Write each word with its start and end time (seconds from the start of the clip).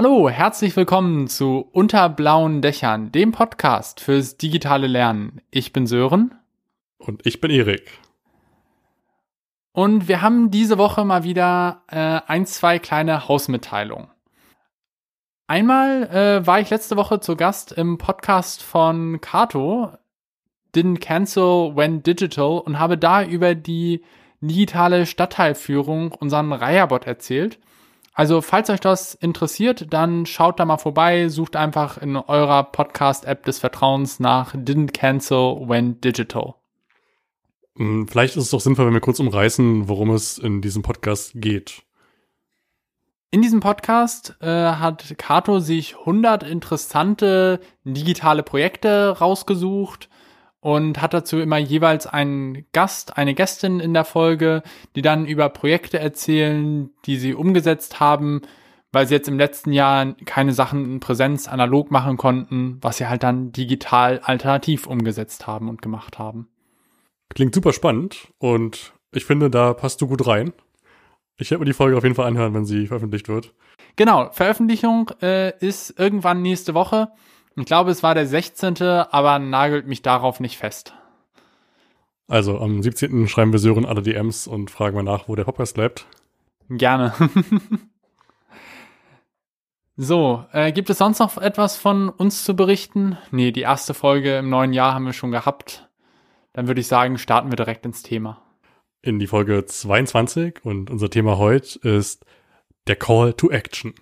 Hallo, 0.00 0.30
herzlich 0.30 0.76
willkommen 0.76 1.26
zu 1.26 1.68
Unter 1.72 2.08
blauen 2.08 2.62
Dächern, 2.62 3.10
dem 3.10 3.32
Podcast 3.32 3.98
fürs 3.98 4.36
digitale 4.36 4.86
Lernen. 4.86 5.40
Ich 5.50 5.72
bin 5.72 5.88
Sören. 5.88 6.36
Und 6.98 7.26
ich 7.26 7.40
bin 7.40 7.50
Erik. 7.50 7.98
Und 9.72 10.06
wir 10.06 10.22
haben 10.22 10.52
diese 10.52 10.78
Woche 10.78 11.04
mal 11.04 11.24
wieder 11.24 11.82
äh, 11.88 12.20
ein, 12.28 12.46
zwei 12.46 12.78
kleine 12.78 13.26
Hausmitteilungen. 13.26 14.06
Einmal 15.48 16.04
äh, 16.10 16.46
war 16.46 16.60
ich 16.60 16.70
letzte 16.70 16.96
Woche 16.96 17.18
zu 17.18 17.34
Gast 17.34 17.72
im 17.72 17.98
Podcast 17.98 18.62
von 18.62 19.20
Kato, 19.20 19.90
Didn't 20.76 21.00
Cancel 21.00 21.74
When 21.74 22.04
Digital, 22.04 22.60
und 22.60 22.78
habe 22.78 22.98
da 22.98 23.24
über 23.24 23.56
die 23.56 24.04
digitale 24.40 25.06
Stadtteilführung 25.06 26.12
unseren 26.12 26.52
Reiherbot 26.52 27.04
erzählt. 27.04 27.58
Also, 28.18 28.42
falls 28.42 28.68
euch 28.68 28.80
das 28.80 29.14
interessiert, 29.14 29.92
dann 29.92 30.26
schaut 30.26 30.58
da 30.58 30.64
mal 30.64 30.78
vorbei, 30.78 31.28
sucht 31.28 31.54
einfach 31.54 31.98
in 31.98 32.16
eurer 32.16 32.64
Podcast-App 32.64 33.44
des 33.44 33.60
Vertrauens 33.60 34.18
nach 34.18 34.56
Didn't 34.56 34.92
Cancel 34.92 35.68
When 35.68 36.00
Digital. 36.00 36.56
Hm, 37.76 38.08
vielleicht 38.08 38.34
ist 38.34 38.42
es 38.42 38.50
doch 38.50 38.60
sinnvoll, 38.60 38.86
wenn 38.86 38.92
wir 38.92 39.00
kurz 39.00 39.20
umreißen, 39.20 39.88
worum 39.88 40.10
es 40.10 40.36
in 40.36 40.60
diesem 40.60 40.82
Podcast 40.82 41.30
geht. 41.36 41.84
In 43.30 43.40
diesem 43.40 43.60
Podcast 43.60 44.36
äh, 44.40 44.48
hat 44.48 45.16
Kato 45.16 45.60
sich 45.60 45.96
100 46.00 46.42
interessante 46.42 47.60
digitale 47.84 48.42
Projekte 48.42 49.10
rausgesucht 49.10 50.08
und 50.68 51.00
hat 51.00 51.14
dazu 51.14 51.38
immer 51.40 51.56
jeweils 51.56 52.06
einen 52.06 52.66
Gast, 52.72 53.16
eine 53.16 53.32
Gästin 53.32 53.80
in 53.80 53.94
der 53.94 54.04
Folge, 54.04 54.62
die 54.96 55.00
dann 55.00 55.24
über 55.24 55.48
Projekte 55.48 55.98
erzählen, 55.98 56.90
die 57.06 57.16
sie 57.16 57.32
umgesetzt 57.32 58.00
haben, 58.00 58.42
weil 58.92 59.06
sie 59.06 59.14
jetzt 59.14 59.28
im 59.28 59.38
letzten 59.38 59.72
Jahr 59.72 60.12
keine 60.26 60.52
Sachen 60.52 60.84
in 60.84 61.00
Präsenz 61.00 61.48
analog 61.48 61.90
machen 61.90 62.18
konnten, 62.18 62.76
was 62.82 62.98
sie 62.98 63.06
halt 63.06 63.22
dann 63.22 63.50
digital 63.50 64.20
alternativ 64.22 64.86
umgesetzt 64.86 65.46
haben 65.46 65.70
und 65.70 65.80
gemacht 65.80 66.18
haben. 66.18 66.48
Klingt 67.30 67.54
super 67.54 67.72
spannend 67.72 68.28
und 68.36 68.92
ich 69.10 69.24
finde, 69.24 69.48
da 69.48 69.72
passt 69.72 70.02
du 70.02 70.06
gut 70.06 70.26
rein. 70.26 70.52
Ich 71.38 71.50
werde 71.50 71.60
mir 71.60 71.64
die 71.64 71.72
Folge 71.72 71.96
auf 71.96 72.02
jeden 72.02 72.14
Fall 72.14 72.26
anhören, 72.26 72.52
wenn 72.52 72.66
sie 72.66 72.88
veröffentlicht 72.88 73.30
wird. 73.30 73.54
Genau, 73.96 74.28
Veröffentlichung 74.32 75.12
äh, 75.22 75.56
ist 75.60 75.98
irgendwann 75.98 76.42
nächste 76.42 76.74
Woche. 76.74 77.08
Ich 77.58 77.66
glaube, 77.66 77.90
es 77.90 78.04
war 78.04 78.14
der 78.14 78.26
16., 78.26 78.80
aber 78.82 79.38
nagelt 79.40 79.86
mich 79.86 80.02
darauf 80.02 80.38
nicht 80.38 80.58
fest. 80.58 80.94
Also 82.28 82.60
am 82.60 82.82
17. 82.82 83.26
schreiben 83.26 83.52
wir 83.52 83.58
Sören 83.58 83.84
alle 83.84 84.02
DMs 84.02 84.46
und 84.46 84.70
fragen 84.70 84.94
mal 84.94 85.02
nach, 85.02 85.28
wo 85.28 85.34
der 85.34 85.44
Podcast 85.44 85.74
bleibt. 85.74 86.06
Gerne. 86.68 87.14
so, 89.96 90.44
äh, 90.52 90.70
gibt 90.70 90.90
es 90.90 90.98
sonst 90.98 91.18
noch 91.18 91.36
etwas 91.38 91.76
von 91.76 92.10
uns 92.10 92.44
zu 92.44 92.54
berichten? 92.54 93.18
Nee, 93.32 93.50
die 93.50 93.62
erste 93.62 93.92
Folge 93.92 94.38
im 94.38 94.50
neuen 94.50 94.72
Jahr 94.72 94.94
haben 94.94 95.06
wir 95.06 95.12
schon 95.12 95.32
gehabt. 95.32 95.88
Dann 96.52 96.68
würde 96.68 96.80
ich 96.80 96.86
sagen, 96.86 97.18
starten 97.18 97.50
wir 97.50 97.56
direkt 97.56 97.84
ins 97.86 98.02
Thema. 98.02 98.40
In 99.02 99.18
die 99.18 99.26
Folge 99.26 99.64
22 99.64 100.64
und 100.64 100.90
unser 100.90 101.10
Thema 101.10 101.38
heute 101.38 101.78
ist 101.80 102.24
der 102.86 102.96
Call 102.96 103.32
to 103.32 103.50
Action. 103.50 103.94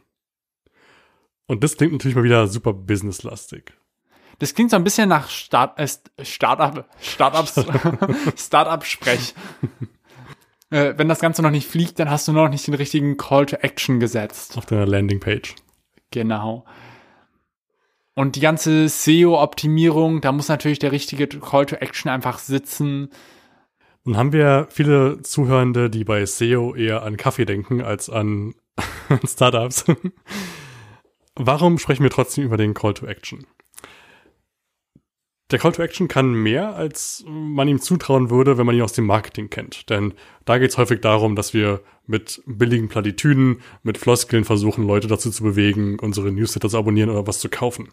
Und 1.46 1.62
das 1.62 1.76
klingt 1.76 1.92
natürlich 1.92 2.16
mal 2.16 2.24
wieder 2.24 2.46
super 2.46 2.72
businesslastig. 2.72 3.72
Das 4.38 4.54
klingt 4.54 4.70
so 4.70 4.76
ein 4.76 4.84
bisschen 4.84 5.08
nach 5.08 5.30
Start, 5.30 5.78
äh, 5.78 5.88
Startup, 6.22 6.86
Startups, 7.00 7.64
Startup-Sprech. 8.36 9.34
äh, 10.70 10.94
wenn 10.96 11.08
das 11.08 11.20
Ganze 11.20 11.42
noch 11.42 11.50
nicht 11.50 11.68
fliegt, 11.68 11.98
dann 11.98 12.10
hast 12.10 12.28
du 12.28 12.32
noch 12.32 12.48
nicht 12.48 12.66
den 12.66 12.74
richtigen 12.74 13.16
Call 13.16 13.46
to 13.46 13.56
Action 13.56 14.00
gesetzt. 14.00 14.58
Auf 14.58 14.66
deiner 14.66 14.86
Landingpage. 14.86 15.54
Genau. 16.10 16.64
Und 18.14 18.36
die 18.36 18.40
ganze 18.40 18.88
SEO-Optimierung, 18.88 20.20
da 20.20 20.32
muss 20.32 20.48
natürlich 20.48 20.78
der 20.78 20.92
richtige 20.92 21.28
Call 21.28 21.66
to 21.66 21.76
Action 21.76 22.10
einfach 22.10 22.38
sitzen. 22.38 23.10
Nun 24.04 24.16
haben 24.16 24.32
wir 24.32 24.68
viele 24.70 25.20
Zuhörende, 25.22 25.90
die 25.90 26.04
bei 26.04 26.24
SEO 26.24 26.74
eher 26.74 27.02
an 27.02 27.16
Kaffee 27.16 27.44
denken 27.44 27.82
als 27.82 28.08
an 28.08 28.54
Startups. 29.26 29.84
Warum 31.36 31.78
sprechen 31.78 32.02
wir 32.02 32.10
trotzdem 32.10 32.44
über 32.44 32.56
den 32.56 32.74
Call 32.74 32.94
to 32.94 33.06
Action? 33.06 33.46
Der 35.52 35.60
Call 35.60 35.72
to 35.72 35.82
Action 35.82 36.08
kann 36.08 36.32
mehr, 36.32 36.74
als 36.74 37.24
man 37.28 37.68
ihm 37.68 37.80
zutrauen 37.80 38.30
würde, 38.30 38.58
wenn 38.58 38.66
man 38.66 38.74
ihn 38.74 38.82
aus 38.82 38.94
dem 38.94 39.06
Marketing 39.06 39.48
kennt. 39.48 39.88
Denn 39.90 40.14
da 40.44 40.58
geht 40.58 40.70
es 40.70 40.78
häufig 40.78 41.00
darum, 41.00 41.36
dass 41.36 41.54
wir 41.54 41.82
mit 42.06 42.42
billigen 42.46 42.88
Platitüden, 42.88 43.60
mit 43.84 43.98
Floskeln 43.98 44.44
versuchen, 44.44 44.84
Leute 44.86 45.06
dazu 45.06 45.30
zu 45.30 45.44
bewegen, 45.44 45.98
unsere 46.00 46.32
Newsletter 46.32 46.68
zu 46.68 46.78
abonnieren 46.78 47.10
oder 47.10 47.26
was 47.28 47.38
zu 47.38 47.48
kaufen. 47.48 47.90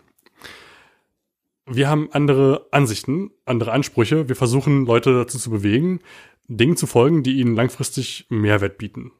Wir 1.67 1.89
haben 1.89 2.09
andere 2.11 2.67
Ansichten, 2.71 3.31
andere 3.45 3.71
Ansprüche. 3.71 4.29
Wir 4.29 4.35
versuchen, 4.35 4.85
Leute 4.85 5.13
dazu 5.13 5.37
zu 5.37 5.51
bewegen, 5.51 5.99
Dingen 6.47 6.75
zu 6.75 6.87
folgen, 6.87 7.23
die 7.23 7.39
ihnen 7.39 7.55
langfristig 7.55 8.25
Mehrwert 8.29 8.77
bieten. 8.77 9.11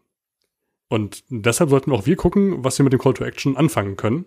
Und 0.90 1.24
deshalb 1.30 1.70
sollten 1.70 1.92
auch 1.92 2.06
wir 2.06 2.16
gucken, 2.16 2.64
was 2.64 2.78
wir 2.78 2.84
mit 2.84 2.94
dem 2.94 3.00
Call 3.00 3.14
to 3.14 3.24
Action 3.24 3.58
anfangen 3.58 3.98
können, 3.98 4.26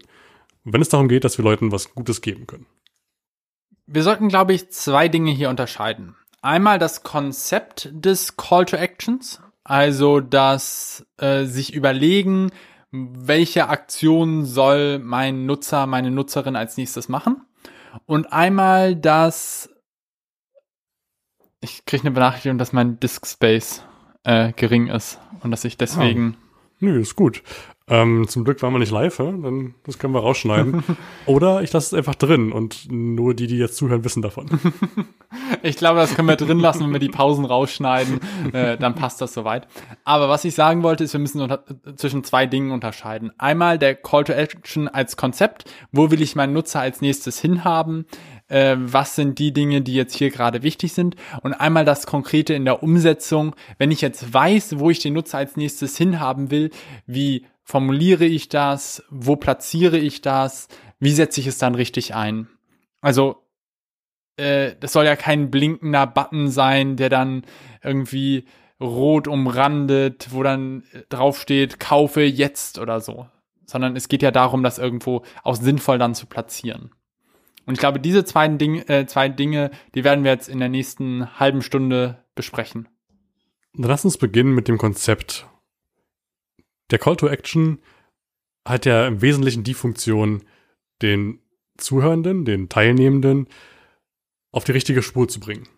wenn 0.64 0.82
es 0.82 0.88
darum 0.88 1.08
geht, 1.08 1.24
dass 1.24 1.38
wir 1.38 1.44
Leuten 1.44 1.70
was 1.70 1.94
Gutes 1.94 2.20
geben 2.20 2.46
können. 2.46 2.66
Wir 3.86 4.02
sollten, 4.02 4.28
glaube 4.28 4.52
ich, 4.52 4.70
zwei 4.70 5.08
Dinge 5.08 5.30
hier 5.30 5.48
unterscheiden. 5.48 6.16
Einmal 6.42 6.78
das 6.78 7.02
Konzept 7.02 7.88
des 7.92 8.36
Call 8.36 8.64
to 8.64 8.76
Actions, 8.76 9.40
also 9.62 10.20
das 10.20 11.06
äh, 11.18 11.44
sich 11.44 11.72
überlegen, 11.72 12.50
welche 12.90 13.68
Aktion 13.68 14.44
soll 14.44 14.98
mein 14.98 15.46
Nutzer, 15.46 15.86
meine 15.86 16.10
Nutzerin 16.10 16.56
als 16.56 16.76
nächstes 16.76 17.08
machen. 17.08 17.42
Und 18.06 18.32
einmal 18.32 18.96
das, 18.96 19.70
ich 21.60 21.84
kriege 21.84 22.02
eine 22.02 22.10
Benachrichtigung, 22.12 22.58
dass 22.58 22.72
mein 22.72 23.00
Disk 23.00 23.26
Space 23.26 23.82
äh, 24.24 24.52
gering 24.52 24.88
ist 24.88 25.18
und 25.40 25.50
dass 25.50 25.64
ich 25.64 25.76
deswegen 25.76 26.36
ah. 26.36 26.45
Nö, 26.78 27.00
ist 27.00 27.16
gut. 27.16 27.42
Ähm, 27.88 28.26
zum 28.26 28.42
Glück 28.42 28.60
waren 28.62 28.72
wir 28.72 28.80
nicht 28.80 28.90
live, 28.90 29.18
dann 29.18 29.74
das 29.84 30.00
können 30.00 30.12
wir 30.12 30.18
rausschneiden. 30.18 30.82
Oder 31.26 31.62
ich 31.62 31.72
lasse 31.72 31.94
es 31.94 31.98
einfach 31.98 32.16
drin 32.16 32.50
und 32.50 32.90
nur 32.90 33.32
die, 33.32 33.46
die 33.46 33.58
jetzt 33.58 33.76
zuhören, 33.76 34.02
wissen 34.02 34.22
davon. 34.22 34.48
ich 35.62 35.76
glaube, 35.76 36.00
das 36.00 36.16
können 36.16 36.26
wir 36.26 36.34
drin 36.34 36.58
lassen, 36.58 36.82
wenn 36.82 36.92
wir 36.92 36.98
die 36.98 37.08
Pausen 37.08 37.44
rausschneiden, 37.44 38.20
äh, 38.52 38.76
dann 38.76 38.96
passt 38.96 39.20
das 39.20 39.32
soweit. 39.32 39.68
Aber 40.02 40.28
was 40.28 40.44
ich 40.44 40.56
sagen 40.56 40.82
wollte, 40.82 41.04
ist, 41.04 41.12
wir 41.12 41.20
müssen 41.20 41.48
zwischen 41.94 42.24
zwei 42.24 42.46
Dingen 42.46 42.72
unterscheiden. 42.72 43.30
Einmal 43.38 43.78
der 43.78 43.94
Call 43.94 44.24
to 44.24 44.32
Action 44.32 44.88
als 44.88 45.16
Konzept, 45.16 45.70
wo 45.92 46.10
will 46.10 46.20
ich 46.20 46.34
meinen 46.34 46.54
Nutzer 46.54 46.80
als 46.80 47.00
nächstes 47.00 47.40
hinhaben? 47.40 48.06
Äh, 48.48 48.76
was 48.78 49.14
sind 49.14 49.38
die 49.38 49.52
Dinge, 49.52 49.82
die 49.82 49.94
jetzt 49.94 50.14
hier 50.14 50.30
gerade 50.30 50.62
wichtig 50.62 50.92
sind 50.92 51.16
und 51.42 51.54
einmal 51.54 51.84
das 51.84 52.06
Konkrete 52.06 52.54
in 52.54 52.64
der 52.64 52.82
Umsetzung. 52.82 53.54
Wenn 53.78 53.90
ich 53.90 54.00
jetzt 54.00 54.32
weiß, 54.32 54.78
wo 54.78 54.90
ich 54.90 55.00
den 55.00 55.14
Nutzer 55.14 55.38
als 55.38 55.56
nächstes 55.56 55.96
hinhaben 55.96 56.50
will, 56.50 56.70
wie 57.06 57.46
formuliere 57.62 58.24
ich 58.24 58.48
das, 58.48 59.02
wo 59.10 59.36
platziere 59.36 59.98
ich 59.98 60.22
das, 60.22 60.68
wie 61.00 61.12
setze 61.12 61.40
ich 61.40 61.46
es 61.46 61.58
dann 61.58 61.74
richtig 61.74 62.14
ein? 62.14 62.48
Also 63.00 63.42
äh, 64.36 64.74
das 64.78 64.92
soll 64.92 65.04
ja 65.04 65.16
kein 65.16 65.50
blinkender 65.50 66.06
Button 66.06 66.48
sein, 66.48 66.96
der 66.96 67.08
dann 67.08 67.42
irgendwie 67.82 68.46
rot 68.80 69.26
umrandet, 69.26 70.28
wo 70.30 70.42
dann 70.42 70.84
draufsteht, 71.08 71.80
kaufe 71.80 72.22
jetzt 72.22 72.78
oder 72.78 73.00
so. 73.00 73.26
Sondern 73.64 73.96
es 73.96 74.08
geht 74.08 74.22
ja 74.22 74.30
darum, 74.30 74.62
das 74.62 74.78
irgendwo 74.78 75.22
auch 75.42 75.56
sinnvoll 75.56 75.98
dann 75.98 76.14
zu 76.14 76.26
platzieren. 76.26 76.90
Und 77.66 77.74
ich 77.74 77.80
glaube, 77.80 78.00
diese 78.00 78.24
zwei, 78.24 78.48
Ding, 78.48 78.78
äh, 78.88 79.06
zwei 79.06 79.28
Dinge, 79.28 79.70
die 79.94 80.04
werden 80.04 80.24
wir 80.24 80.30
jetzt 80.30 80.48
in 80.48 80.60
der 80.60 80.68
nächsten 80.68 81.38
halben 81.38 81.62
Stunde 81.62 82.24
besprechen. 82.34 82.88
Dann 83.74 83.90
lass 83.90 84.04
uns 84.04 84.16
beginnen 84.16 84.54
mit 84.54 84.68
dem 84.68 84.78
Konzept. 84.78 85.46
Der 86.90 86.98
Call 86.98 87.16
to 87.16 87.26
Action 87.26 87.80
hat 88.64 88.86
ja 88.86 89.06
im 89.06 89.20
Wesentlichen 89.20 89.64
die 89.64 89.74
Funktion, 89.74 90.44
den 91.02 91.40
Zuhörenden, 91.76 92.44
den 92.44 92.68
Teilnehmenden 92.68 93.48
auf 94.52 94.64
die 94.64 94.72
richtige 94.72 95.02
Spur 95.02 95.28
zu 95.28 95.40
bringen. 95.40 95.68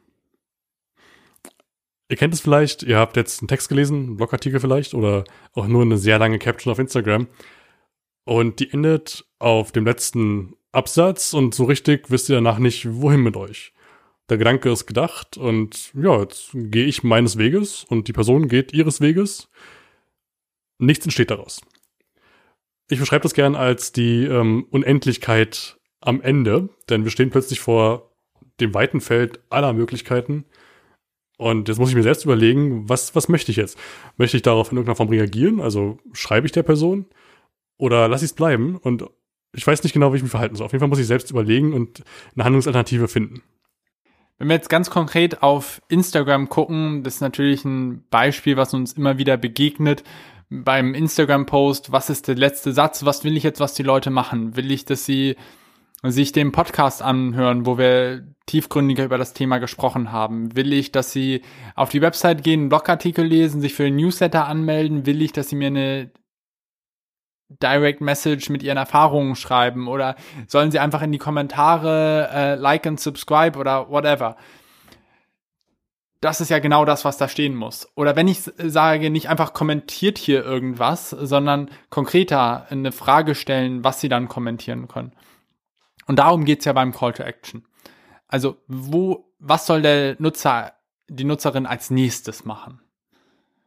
Ihr 2.11 2.17
kennt 2.17 2.33
es 2.33 2.41
vielleicht, 2.41 2.83
ihr 2.83 2.99
habt 2.99 3.17
jetzt 3.17 3.41
einen 3.41 3.49
Text 3.49 3.69
gelesen, 3.69 3.97
einen 3.97 4.17
Blogartikel 4.17 4.61
vielleicht 4.61 4.95
oder 4.95 5.25
auch 5.53 5.67
nur 5.67 5.83
eine 5.83 5.99
sehr 5.99 6.19
lange 6.19 6.39
Caption 6.39 6.71
auf 6.71 6.79
Instagram 6.79 7.27
und 8.25 8.61
die 8.61 8.73
endet 8.73 9.27
auf 9.39 9.73
dem 9.73 9.85
letzten 9.85 10.55
Absatz 10.73 11.33
und 11.33 11.55
so 11.55 11.65
richtig 11.65 12.11
wisst 12.11 12.29
ihr 12.29 12.37
danach 12.37 12.59
nicht, 12.59 12.87
wohin 12.91 13.23
mit 13.23 13.37
euch. 13.37 13.73
Der 14.29 14.37
Gedanke 14.37 14.71
ist 14.71 14.87
gedacht 14.87 15.39
und 15.39 15.93
ja, 15.95 16.21
jetzt 16.21 16.51
gehe 16.53 16.85
ich 16.85 17.03
meines 17.03 17.39
Weges 17.39 17.85
und 17.85 18.09
die 18.09 18.13
Person 18.13 18.49
geht 18.49 18.75
ihres 18.75 19.01
Weges. 19.01 19.49
Nichts 20.79 21.07
entsteht 21.07 21.31
daraus. 21.31 21.63
Ich 22.91 22.99
beschreibe 22.99 23.23
das 23.23 23.35
gern 23.35 23.55
als 23.55 23.93
die 23.93 24.25
ähm, 24.25 24.67
Unendlichkeit 24.71 25.79
am 26.01 26.21
Ende, 26.21 26.69
denn 26.89 27.05
wir 27.05 27.11
stehen 27.11 27.31
plötzlich 27.31 27.61
vor 27.61 28.13
dem 28.61 28.75
weiten 28.75 29.01
Feld 29.01 29.41
aller 29.51 29.73
Möglichkeiten. 29.73 30.45
Und 31.39 31.69
jetzt 31.69 31.79
muss 31.79 31.91
ich 31.91 31.95
mir 31.95 32.03
selbst 32.03 32.25
überlegen, 32.25 32.89
was, 32.89 33.15
was 33.15 33.29
möchte 33.29 33.51
ich 33.51 33.57
jetzt? 33.57 33.79
Möchte 34.17 34.37
ich 34.37 34.43
darauf 34.43 34.71
in 34.71 34.77
irgendeiner 34.77 34.97
Form 34.97 35.09
reagieren? 35.09 35.61
Also 35.61 35.99
schreibe 36.13 36.47
ich 36.47 36.53
der 36.53 36.65
Person? 36.65 37.07
oder 37.79 38.09
lasse 38.09 38.25
ich 38.25 38.33
es 38.33 38.35
bleiben 38.35 38.77
und 38.77 39.05
ich 39.53 39.67
weiß 39.67 39.83
nicht 39.83 39.93
genau, 39.93 40.13
wie 40.13 40.17
ich 40.17 40.23
mich 40.23 40.31
verhalten 40.31 40.57
soll. 40.57 40.67
Auf 40.67 40.73
jeden 40.73 40.81
Fall 40.81 40.89
muss 40.89 40.99
ich 40.99 41.07
selbst 41.07 41.31
überlegen 41.31 41.73
und 41.73 42.03
eine 42.35 42.45
Handlungsalternative 42.45 43.09
finden. 43.09 43.43
Wenn 44.39 44.49
wir 44.49 44.55
jetzt 44.55 44.71
ganz 44.71 44.89
konkret 44.91 45.43
auf 45.43 45.83
Instagram 45.89 46.49
gucken, 46.49 47.03
das 47.03 47.17
ist 47.17 47.21
natürlich 47.21 47.65
ein 47.65 48.05
Beispiel, 48.09 48.57
was 48.57 48.73
uns 48.73 48.93
immer 48.93 49.19
wieder 49.19 49.37
begegnet. 49.37 50.05
Beim 50.49 50.95
Instagram-Post, 50.95 51.93
was 51.93 52.09
ist 52.09 52.29
der 52.29 52.37
letzte 52.37 52.73
Satz? 52.73 53.05
Was 53.05 53.25
will 53.25 53.37
ich 53.37 53.43
jetzt, 53.43 53.61
was 53.61 53.75
die 53.75 53.83
Leute 53.83 54.11
machen? 54.11 54.57
Will 54.57 54.71
ich, 54.71 54.85
dass 54.85 55.05
sie 55.05 55.37
sich 56.05 56.31
den 56.31 56.53
Podcast 56.53 57.03
anhören, 57.03 57.67
wo 57.67 57.77
wir 57.77 58.29
tiefgründiger 58.47 59.05
über 59.05 59.19
das 59.19 59.35
Thema 59.35 59.59
gesprochen 59.59 60.13
haben? 60.13 60.55
Will 60.57 60.73
ich, 60.73 60.93
dass 60.93 61.13
sie 61.13 61.43
auf 61.75 61.91
die 61.91 62.01
Website 62.01 62.45
gehen, 62.45 62.61
einen 62.61 62.69
Blogartikel 62.69 63.25
lesen, 63.25 63.61
sich 63.61 63.75
für 63.75 63.83
den 63.83 63.97
Newsletter 63.97 64.47
anmelden? 64.47 65.05
Will 65.05 65.21
ich, 65.21 65.33
dass 65.33 65.49
sie 65.49 65.57
mir 65.57 65.67
eine 65.67 66.13
Direct 67.49 68.01
Message 68.01 68.51
mit 68.51 68.63
ihren 68.63 68.77
Erfahrungen 68.77 69.35
schreiben 69.35 69.89
oder 69.89 70.17
sollen 70.47 70.71
sie 70.71 70.79
einfach 70.79 71.03
in 71.03 71.13
die 71.13 71.19
Kommentare 71.19 72.29
äh, 72.33 72.55
like 72.57 72.87
und 72.87 73.01
subscribe 73.01 73.59
oder 73.59 73.89
whatever. 73.91 74.37
Das 76.21 76.41
ist 76.41 76.51
ja 76.51 76.59
genau 76.59 76.85
das, 76.85 77.05
was 77.05 77.17
da 77.17 77.29
stehen 77.29 77.55
muss. 77.55 77.89
Oder 77.95 78.17
wenn 78.17 78.29
ich 78.29 78.41
sage, 78.43 79.09
nicht 79.09 79.29
einfach 79.29 79.53
kommentiert 79.53 80.19
hier 80.19 80.45
irgendwas, 80.45 81.11
sondern 81.11 81.71
konkreter 81.91 82.67
eine 82.71 82.91
Frage 82.93 83.35
stellen, 83.35 83.85
was 83.85 84.01
sie 84.01 84.09
dann 84.09 84.29
kommentieren 84.29 84.89
können. 84.89 85.13
Und 86.07 86.19
darum 86.19 86.45
geht's 86.45 86.65
ja 86.65 86.73
beim 86.73 86.93
Call 86.93 87.13
to 87.13 87.23
Action. 87.23 87.65
Also, 88.27 88.57
wo, 88.67 89.31
was 89.39 89.67
soll 89.67 89.83
der 89.83 90.17
Nutzer, 90.19 90.73
die 91.09 91.25
Nutzerin 91.25 91.67
als 91.67 91.91
nächstes 91.91 92.45
machen? 92.45 92.81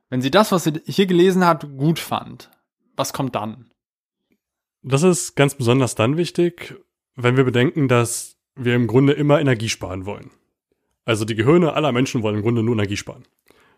Wenn 0.10 0.22
sie 0.22 0.32
das, 0.32 0.52
was 0.52 0.66
sie 0.66 0.82
hier 0.86 1.06
gelesen 1.06 1.46
hat, 1.46 1.66
gut 1.78 2.00
fand, 2.00 2.52
was 3.02 3.14
kommt 3.14 3.34
dann? 3.34 3.72
Das 4.84 5.02
ist 5.02 5.36
ganz 5.36 5.56
besonders 5.56 5.96
dann 5.96 6.18
wichtig, 6.18 6.76
wenn 7.16 7.36
wir 7.36 7.44
bedenken, 7.44 7.88
dass 7.88 8.38
wir 8.56 8.76
im 8.76 8.86
Grunde 8.86 9.14
immer 9.14 9.42
Energie 9.42 9.70
sparen 9.70 10.06
wollen. 10.06 10.30
Also 11.04 11.26
die 11.26 11.34
Gehirne 11.34 11.74
aller 11.74 11.92
Menschen 11.92 12.22
wollen 12.22 12.36
im 12.36 12.42
Grunde 12.44 12.62
nur 12.62 12.76
Energie 12.76 12.98
sparen. 12.98 13.24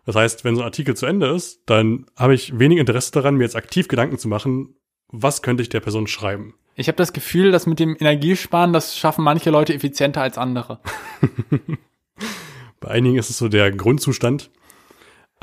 Das 0.04 0.14
heißt, 0.14 0.44
wenn 0.44 0.56
so 0.56 0.60
ein 0.60 0.66
Artikel 0.66 0.94
zu 0.94 1.06
Ende 1.06 1.28
ist, 1.28 1.62
dann 1.64 2.04
habe 2.16 2.34
ich 2.34 2.58
wenig 2.58 2.78
Interesse 2.78 3.12
daran, 3.12 3.36
mir 3.36 3.44
jetzt 3.44 3.56
aktiv 3.56 3.88
Gedanken 3.88 4.18
zu 4.18 4.28
machen, 4.28 4.76
was 5.08 5.40
könnte 5.40 5.62
ich 5.62 5.70
der 5.70 5.80
Person 5.80 6.06
schreiben. 6.06 6.54
Ich 6.74 6.88
habe 6.88 6.96
das 6.96 7.14
Gefühl, 7.14 7.50
dass 7.50 7.66
mit 7.66 7.80
dem 7.80 7.96
Energiesparen, 7.98 8.74
das 8.74 8.98
schaffen 8.98 9.24
manche 9.24 9.48
Leute 9.48 9.72
effizienter 9.72 10.20
als 10.20 10.36
andere. 10.36 10.80
Bei 12.80 12.88
einigen 12.88 13.16
ist 13.16 13.30
es 13.30 13.38
so 13.38 13.48
der 13.48 13.70
Grundzustand. 13.72 14.50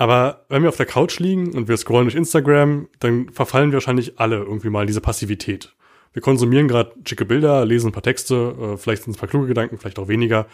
Aber 0.01 0.47
wenn 0.49 0.63
wir 0.63 0.69
auf 0.69 0.77
der 0.77 0.87
Couch 0.87 1.19
liegen 1.19 1.53
und 1.53 1.67
wir 1.67 1.77
scrollen 1.77 2.07
durch 2.07 2.15
Instagram, 2.15 2.87
dann 2.97 3.29
verfallen 3.29 3.69
wir 3.69 3.75
wahrscheinlich 3.75 4.19
alle 4.19 4.37
irgendwie 4.37 4.71
mal 4.71 4.81
in 4.81 4.87
diese 4.87 4.99
Passivität. 4.99 5.75
Wir 6.11 6.23
konsumieren 6.23 6.67
gerade 6.67 6.93
schicke 7.05 7.23
Bilder, 7.23 7.63
lesen 7.67 7.89
ein 7.89 7.91
paar 7.91 8.01
Texte, 8.01 8.55
äh, 8.59 8.77
vielleicht 8.77 9.03
sind 9.03 9.11
es 9.11 9.17
ein 9.17 9.19
paar 9.19 9.29
kluge 9.29 9.45
Gedanken, 9.45 9.77
vielleicht 9.77 9.99
auch 9.99 10.07
weniger. 10.07 10.47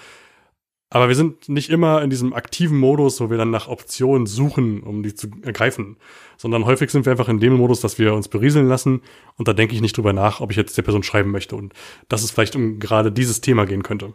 Aber 0.90 1.08
wir 1.08 1.16
sind 1.16 1.48
nicht 1.48 1.70
immer 1.70 2.02
in 2.02 2.10
diesem 2.10 2.34
aktiven 2.34 2.78
Modus, 2.78 3.22
wo 3.22 3.30
wir 3.30 3.38
dann 3.38 3.50
nach 3.50 3.70
Optionen 3.70 4.28
suchen, 4.28 4.84
um 4.84 5.02
die 5.02 5.16
zu 5.16 5.30
ergreifen, 5.44 5.96
sondern 6.36 6.66
häufig 6.66 6.90
sind 6.90 7.06
wir 7.06 7.12
einfach 7.12 7.30
in 7.30 7.40
dem 7.40 7.54
Modus, 7.54 7.80
dass 7.80 7.98
wir 7.98 8.16
uns 8.16 8.28
berieseln 8.28 8.68
lassen 8.68 9.02
und 9.38 9.48
da 9.48 9.54
denke 9.54 9.76
ich 9.76 9.82
nicht 9.82 9.96
drüber 9.96 10.12
nach, 10.12 10.42
ob 10.42 10.52
ich 10.52 10.58
jetzt 10.58 10.78
der 10.78 10.84
Person 10.84 11.04
schreiben 11.04 11.32
möchte 11.32 11.56
und 11.56 11.72
dass 12.10 12.22
es 12.22 12.32
vielleicht 12.32 12.58
um 12.58 12.80
gerade 12.80 13.14
dieses 13.14 13.40
Thema 13.40 13.64
gehen 13.64 13.84
könnte. 13.84 14.14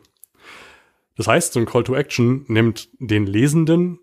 Das 1.16 1.26
heißt, 1.26 1.54
so 1.54 1.60
ein 1.60 1.64
Call 1.64 1.84
to 1.84 1.94
Action 1.94 2.44
nimmt 2.48 2.90
den 2.98 3.24
Lesenden 3.24 3.98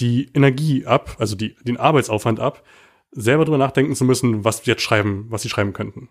die 0.00 0.30
Energie 0.34 0.86
ab, 0.86 1.16
also 1.18 1.36
die, 1.36 1.56
den 1.62 1.76
Arbeitsaufwand 1.76 2.40
ab, 2.40 2.64
selber 3.10 3.44
drüber 3.44 3.58
nachdenken 3.58 3.94
zu 3.94 4.04
müssen, 4.04 4.44
was 4.44 4.66
wir 4.66 4.72
jetzt 4.72 4.82
schreiben, 4.82 5.26
was 5.28 5.42
sie 5.42 5.48
schreiben 5.48 5.72
könnten. 5.72 6.08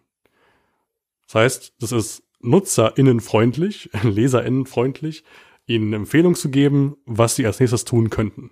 Das 1.27 1.35
heißt, 1.35 1.73
das 1.79 1.91
ist 1.91 2.23
nutzerinnenfreundlich, 2.41 3.89
leserinnenfreundlich, 4.03 5.23
ihnen 5.65 5.87
eine 5.87 5.97
Empfehlung 5.97 6.35
zu 6.35 6.49
geben, 6.49 6.97
was 7.05 7.35
sie 7.35 7.45
als 7.45 7.59
nächstes 7.59 7.85
tun 7.85 8.09
könnten. 8.09 8.51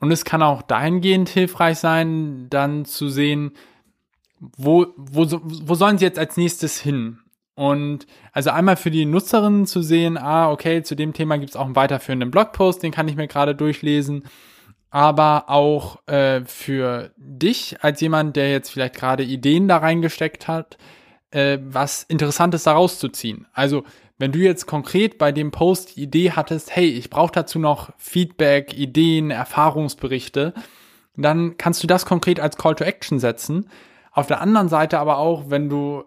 Und 0.00 0.10
es 0.10 0.24
kann 0.24 0.42
auch 0.42 0.62
dahingehend 0.62 1.28
hilfreich 1.28 1.78
sein, 1.78 2.48
dann 2.50 2.84
zu 2.84 3.08
sehen, 3.08 3.52
wo, 4.38 4.86
wo, 4.96 5.26
wo 5.42 5.74
sollen 5.74 5.98
sie 5.98 6.04
jetzt 6.04 6.18
als 6.18 6.36
nächstes 6.36 6.80
hin? 6.80 7.20
Und 7.54 8.06
also 8.32 8.50
einmal 8.50 8.76
für 8.76 8.90
die 8.90 9.04
Nutzerinnen 9.04 9.66
zu 9.66 9.80
sehen, 9.80 10.16
ah, 10.16 10.50
okay, 10.50 10.82
zu 10.82 10.96
dem 10.96 11.12
Thema 11.12 11.36
gibt 11.38 11.50
es 11.50 11.56
auch 11.56 11.66
einen 11.66 11.76
weiterführenden 11.76 12.30
Blogpost, 12.30 12.82
den 12.82 12.92
kann 12.92 13.08
ich 13.08 13.16
mir 13.16 13.28
gerade 13.28 13.54
durchlesen. 13.54 14.24
Aber 14.90 15.44
auch 15.48 16.06
äh, 16.06 16.42
für 16.44 17.12
dich 17.16 17.82
als 17.82 18.00
jemand, 18.00 18.36
der 18.36 18.50
jetzt 18.50 18.70
vielleicht 18.70 18.94
gerade 18.94 19.24
Ideen 19.24 19.68
da 19.68 19.78
reingesteckt 19.78 20.48
hat, 20.48 20.78
äh, 21.30 21.58
was 21.62 22.04
Interessantes 22.04 22.64
daraus 22.64 22.98
zu 22.98 23.08
ziehen. 23.08 23.46
Also 23.52 23.84
wenn 24.18 24.32
du 24.32 24.38
jetzt 24.38 24.66
konkret 24.66 25.18
bei 25.18 25.32
dem 25.32 25.50
Post 25.50 25.96
die 25.96 26.04
Idee 26.04 26.32
hattest, 26.32 26.74
hey, 26.74 26.88
ich 26.88 27.10
brauche 27.10 27.32
dazu 27.32 27.58
noch 27.58 27.90
Feedback, 27.98 28.72
Ideen, 28.74 29.30
Erfahrungsberichte, 29.30 30.54
dann 31.16 31.56
kannst 31.56 31.82
du 31.82 31.86
das 31.86 32.06
konkret 32.06 32.40
als 32.40 32.56
Call 32.56 32.74
to 32.74 32.84
Action 32.84 33.18
setzen. 33.18 33.68
Auf 34.12 34.26
der 34.28 34.40
anderen 34.40 34.68
Seite 34.68 34.98
aber 34.98 35.18
auch, 35.18 35.50
wenn 35.50 35.68
du 35.68 36.04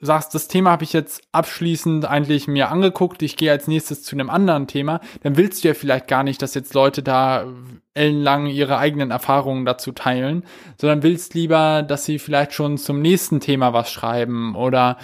sagst, 0.00 0.34
das 0.34 0.48
Thema 0.48 0.70
habe 0.70 0.84
ich 0.84 0.92
jetzt 0.92 1.22
abschließend 1.32 2.04
eigentlich 2.04 2.48
mir 2.48 2.70
angeguckt, 2.70 3.22
ich 3.22 3.36
gehe 3.36 3.50
als 3.50 3.66
nächstes 3.68 4.02
zu 4.02 4.16
einem 4.16 4.30
anderen 4.30 4.66
Thema, 4.66 5.00
dann 5.22 5.36
willst 5.36 5.64
du 5.64 5.68
ja 5.68 5.74
vielleicht 5.74 6.08
gar 6.08 6.22
nicht, 6.22 6.42
dass 6.42 6.54
jetzt 6.54 6.74
Leute 6.74 7.02
da 7.02 7.46
ellenlang 7.94 8.46
ihre 8.46 8.78
eigenen 8.78 9.10
Erfahrungen 9.10 9.64
dazu 9.64 9.92
teilen, 9.92 10.44
sondern 10.78 11.02
willst 11.02 11.34
lieber, 11.34 11.82
dass 11.82 12.04
sie 12.04 12.18
vielleicht 12.18 12.52
schon 12.52 12.78
zum 12.78 13.00
nächsten 13.00 13.40
Thema 13.40 13.72
was 13.72 13.90
schreiben 13.90 14.54
oder 14.54 14.98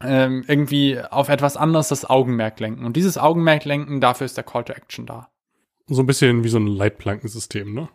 ähm, 0.00 0.44
irgendwie 0.46 1.00
auf 1.00 1.28
etwas 1.28 1.56
anderes 1.56 1.88
das 1.88 2.08
Augenmerk 2.08 2.60
lenken. 2.60 2.84
Und 2.84 2.96
dieses 2.96 3.18
Augenmerk 3.18 3.64
lenken, 3.64 4.00
dafür 4.00 4.26
ist 4.26 4.36
der 4.36 4.44
Call 4.44 4.64
to 4.64 4.72
Action 4.72 5.06
da. 5.06 5.28
So 5.86 6.02
ein 6.02 6.06
bisschen 6.06 6.44
wie 6.44 6.48
so 6.48 6.58
ein 6.58 6.66
Leitplankensystem, 6.66 7.72
ne? 7.72 7.88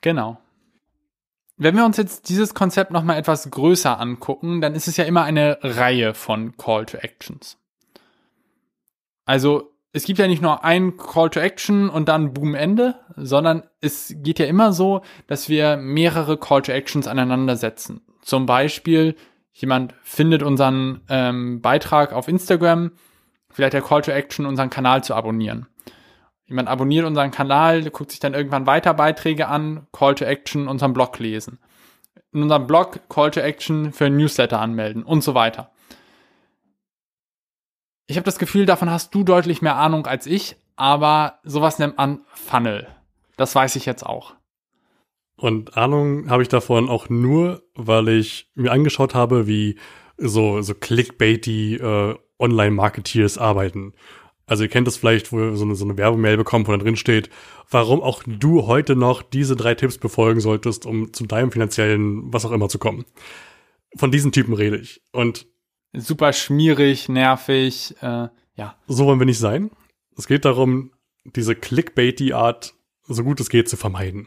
Genau. 0.00 0.38
Wenn 1.62 1.76
wir 1.76 1.84
uns 1.84 1.98
jetzt 1.98 2.30
dieses 2.30 2.54
Konzept 2.54 2.90
nochmal 2.90 3.18
etwas 3.18 3.50
größer 3.50 4.00
angucken, 4.00 4.62
dann 4.62 4.74
ist 4.74 4.88
es 4.88 4.96
ja 4.96 5.04
immer 5.04 5.24
eine 5.24 5.58
Reihe 5.60 6.14
von 6.14 6.56
Call 6.56 6.86
to 6.86 6.96
Actions. 6.96 7.58
Also 9.26 9.70
es 9.92 10.04
gibt 10.04 10.18
ja 10.18 10.26
nicht 10.26 10.40
nur 10.40 10.64
ein 10.64 10.96
Call 10.96 11.28
to 11.28 11.38
Action 11.38 11.90
und 11.90 12.08
dann 12.08 12.32
Boom 12.32 12.54
Ende, 12.54 12.94
sondern 13.14 13.64
es 13.82 14.14
geht 14.16 14.38
ja 14.38 14.46
immer 14.46 14.72
so, 14.72 15.02
dass 15.26 15.50
wir 15.50 15.76
mehrere 15.76 16.38
Call 16.38 16.62
to 16.62 16.72
Actions 16.72 17.06
aneinander 17.06 17.56
setzen. 17.56 18.00
Zum 18.22 18.46
Beispiel, 18.46 19.14
jemand 19.52 19.94
findet 20.02 20.42
unseren 20.42 21.02
ähm, 21.10 21.60
Beitrag 21.60 22.14
auf 22.14 22.26
Instagram, 22.26 22.92
vielleicht 23.50 23.74
der 23.74 23.82
Call 23.82 24.00
to 24.00 24.12
Action, 24.12 24.46
unseren 24.46 24.70
Kanal 24.70 25.04
zu 25.04 25.14
abonnieren. 25.14 25.66
Jemand 26.50 26.68
abonniert 26.68 27.06
unseren 27.06 27.30
Kanal, 27.30 27.88
guckt 27.90 28.10
sich 28.10 28.18
dann 28.18 28.34
irgendwann 28.34 28.66
weiter 28.66 28.92
Beiträge 28.92 29.46
an, 29.46 29.86
Call 29.92 30.16
to 30.16 30.24
Action, 30.24 30.66
unseren 30.66 30.92
Blog 30.92 31.16
lesen. 31.20 31.60
In 32.32 32.42
unserem 32.42 32.66
Blog 32.66 33.08
Call 33.08 33.30
to 33.30 33.38
Action 33.38 33.92
für 33.92 34.10
Newsletter 34.10 34.60
anmelden 34.60 35.04
und 35.04 35.22
so 35.22 35.34
weiter. 35.34 35.70
Ich 38.08 38.16
habe 38.16 38.24
das 38.24 38.40
Gefühl, 38.40 38.66
davon 38.66 38.90
hast 38.90 39.14
du 39.14 39.22
deutlich 39.22 39.62
mehr 39.62 39.76
Ahnung 39.76 40.08
als 40.08 40.26
ich, 40.26 40.56
aber 40.74 41.38
sowas 41.44 41.78
nennt 41.78 41.98
man 41.98 42.22
Funnel. 42.34 42.88
Das 43.36 43.54
weiß 43.54 43.76
ich 43.76 43.86
jetzt 43.86 44.04
auch. 44.04 44.34
Und 45.36 45.76
Ahnung 45.76 46.30
habe 46.30 46.42
ich 46.42 46.48
davon 46.48 46.88
auch 46.88 47.08
nur, 47.08 47.62
weil 47.76 48.08
ich 48.08 48.50
mir 48.56 48.72
angeschaut 48.72 49.14
habe, 49.14 49.46
wie 49.46 49.78
so, 50.16 50.62
so 50.62 50.74
clickbaity 50.74 51.76
äh, 51.76 52.16
Online-Marketeers 52.40 53.38
arbeiten. 53.38 53.92
Also 54.50 54.64
ihr 54.64 54.68
kennt 54.68 54.88
das 54.88 54.96
vielleicht, 54.96 55.30
wo 55.30 55.38
ihr 55.38 55.54
so 55.54 55.64
eine, 55.64 55.76
so 55.76 55.84
eine 55.84 55.96
Werbemail 55.96 56.36
bekommt, 56.36 56.66
wo 56.66 56.72
da 56.72 56.78
drin 56.78 56.96
steht, 56.96 57.30
warum 57.70 58.02
auch 58.02 58.24
du 58.26 58.66
heute 58.66 58.96
noch 58.96 59.22
diese 59.22 59.54
drei 59.54 59.76
Tipps 59.76 59.96
befolgen 59.96 60.40
solltest, 60.40 60.86
um 60.86 61.12
zu 61.12 61.24
deinem 61.24 61.52
finanziellen 61.52 62.32
was 62.32 62.44
auch 62.44 62.50
immer 62.50 62.68
zu 62.68 62.80
kommen. 62.80 63.04
Von 63.94 64.10
diesen 64.10 64.32
Typen 64.32 64.52
rede 64.52 64.76
ich. 64.76 65.02
Und 65.12 65.46
super 65.92 66.32
schmierig, 66.32 67.08
nervig, 67.08 67.94
äh, 68.00 68.26
ja. 68.56 68.76
So 68.88 69.06
wollen 69.06 69.20
wir 69.20 69.26
nicht 69.26 69.38
sein. 69.38 69.70
Es 70.18 70.26
geht 70.26 70.44
darum, 70.44 70.90
diese 71.24 71.54
Clickbaity-Art 71.54 72.74
so 73.06 73.22
gut 73.22 73.38
es 73.38 73.50
geht 73.50 73.68
zu 73.68 73.76
vermeiden. 73.76 74.26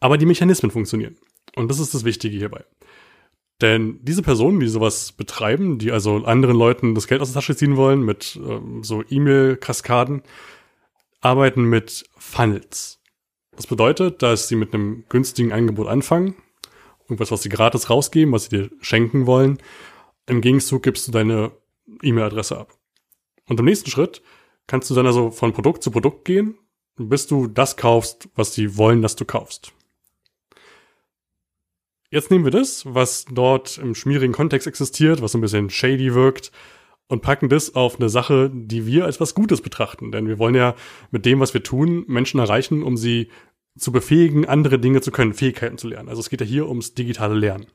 Aber 0.00 0.18
die 0.18 0.26
Mechanismen 0.26 0.72
funktionieren. 0.72 1.16
Und 1.54 1.70
das 1.70 1.78
ist 1.78 1.94
das 1.94 2.04
Wichtige 2.04 2.36
hierbei. 2.36 2.64
Denn 3.60 4.00
diese 4.02 4.22
Personen, 4.22 4.60
die 4.60 4.68
sowas 4.68 5.12
betreiben, 5.12 5.78
die 5.78 5.92
also 5.92 6.24
anderen 6.24 6.56
Leuten 6.56 6.94
das 6.94 7.06
Geld 7.06 7.20
aus 7.20 7.32
der 7.32 7.40
Tasche 7.40 7.56
ziehen 7.56 7.76
wollen 7.76 8.02
mit 8.02 8.36
ähm, 8.36 8.82
so 8.82 9.02
E-Mail-Kaskaden, 9.08 10.22
arbeiten 11.20 11.64
mit 11.64 12.04
Funnels. 12.16 13.00
Das 13.52 13.66
bedeutet, 13.66 14.22
dass 14.22 14.48
sie 14.48 14.56
mit 14.56 14.74
einem 14.74 15.04
günstigen 15.08 15.52
Angebot 15.52 15.86
anfangen, 15.86 16.34
irgendwas, 17.02 17.30
was 17.30 17.42
sie 17.42 17.48
gratis 17.48 17.90
rausgeben, 17.90 18.32
was 18.32 18.44
sie 18.44 18.56
dir 18.56 18.70
schenken 18.80 19.26
wollen. 19.26 19.58
Im 20.26 20.40
Gegenzug 20.40 20.82
gibst 20.82 21.06
du 21.06 21.12
deine 21.12 21.52
E-Mail-Adresse 22.02 22.58
ab. 22.58 22.74
Und 23.46 23.60
im 23.60 23.66
nächsten 23.66 23.90
Schritt 23.90 24.22
kannst 24.66 24.90
du 24.90 24.94
dann 24.94 25.06
also 25.06 25.30
von 25.30 25.52
Produkt 25.52 25.82
zu 25.82 25.90
Produkt 25.90 26.24
gehen, 26.24 26.58
bis 26.96 27.26
du 27.26 27.46
das 27.46 27.76
kaufst, 27.76 28.28
was 28.34 28.54
sie 28.54 28.76
wollen, 28.76 29.02
dass 29.02 29.16
du 29.16 29.24
kaufst. 29.24 29.72
Jetzt 32.14 32.30
nehmen 32.30 32.44
wir 32.44 32.52
das, 32.52 32.84
was 32.86 33.26
dort 33.30 33.76
im 33.78 33.94
schmierigen 33.94 34.32
Kontext 34.32 34.66
existiert, 34.66 35.20
was 35.20 35.32
so 35.32 35.38
ein 35.38 35.40
bisschen 35.40 35.68
shady 35.68 36.14
wirkt, 36.14 36.52
und 37.06 37.20
packen 37.20 37.50
das 37.50 37.74
auf 37.74 38.00
eine 38.00 38.08
Sache, 38.08 38.50
die 38.54 38.86
wir 38.86 39.04
als 39.04 39.20
was 39.20 39.34
Gutes 39.34 39.60
betrachten. 39.60 40.10
Denn 40.10 40.26
wir 40.26 40.38
wollen 40.38 40.54
ja 40.54 40.74
mit 41.10 41.26
dem, 41.26 41.38
was 41.38 41.52
wir 41.52 41.62
tun, 41.62 42.04
Menschen 42.06 42.40
erreichen, 42.40 42.82
um 42.82 42.96
sie 42.96 43.28
zu 43.76 43.92
befähigen, 43.92 44.46
andere 44.46 44.78
Dinge 44.78 45.02
zu 45.02 45.10
können, 45.10 45.34
Fähigkeiten 45.34 45.76
zu 45.76 45.88
lernen. 45.88 46.08
Also 46.08 46.20
es 46.20 46.30
geht 46.30 46.40
ja 46.40 46.46
hier 46.46 46.66
ums 46.68 46.94
digitale 46.94 47.34
Lernen. 47.34 47.66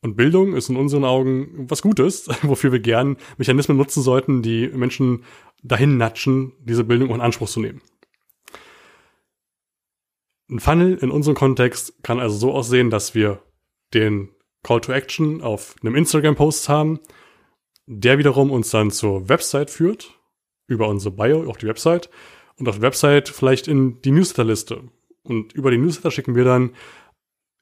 Und 0.00 0.16
Bildung 0.16 0.54
ist 0.54 0.70
in 0.70 0.76
unseren 0.76 1.04
Augen 1.04 1.66
was 1.68 1.82
Gutes, 1.82 2.28
wofür 2.42 2.72
wir 2.72 2.80
gern 2.80 3.16
Mechanismen 3.36 3.76
nutzen 3.76 4.02
sollten, 4.02 4.42
die 4.42 4.68
Menschen 4.68 5.24
dahin 5.62 5.96
natschen, 5.96 6.52
diese 6.60 6.84
Bildung 6.84 7.10
in 7.10 7.20
Anspruch 7.20 7.48
zu 7.48 7.60
nehmen. 7.60 7.82
Ein 10.50 10.60
Funnel 10.60 10.96
in 10.96 11.10
unserem 11.10 11.36
Kontext 11.36 12.02
kann 12.02 12.20
also 12.20 12.36
so 12.36 12.52
aussehen, 12.52 12.90
dass 12.90 13.14
wir 13.14 13.42
den 13.94 14.30
Call 14.62 14.80
to 14.80 14.92
Action 14.92 15.40
auf 15.42 15.76
einem 15.82 15.94
Instagram-Post 15.94 16.68
haben, 16.68 17.00
der 17.86 18.18
wiederum 18.18 18.50
uns 18.50 18.70
dann 18.70 18.90
zur 18.90 19.28
Website 19.28 19.70
führt, 19.70 20.18
über 20.66 20.88
unsere 20.88 21.14
Bio 21.14 21.48
auf 21.48 21.58
die 21.58 21.66
Website 21.66 22.10
und 22.56 22.68
auf 22.68 22.76
der 22.76 22.82
Website 22.82 23.28
vielleicht 23.28 23.68
in 23.68 24.00
die 24.02 24.10
Newsletterliste. 24.10 24.82
Und 25.22 25.52
über 25.54 25.70
die 25.70 25.78
Newsletter 25.78 26.10
schicken 26.10 26.34
wir 26.34 26.44
dann 26.44 26.74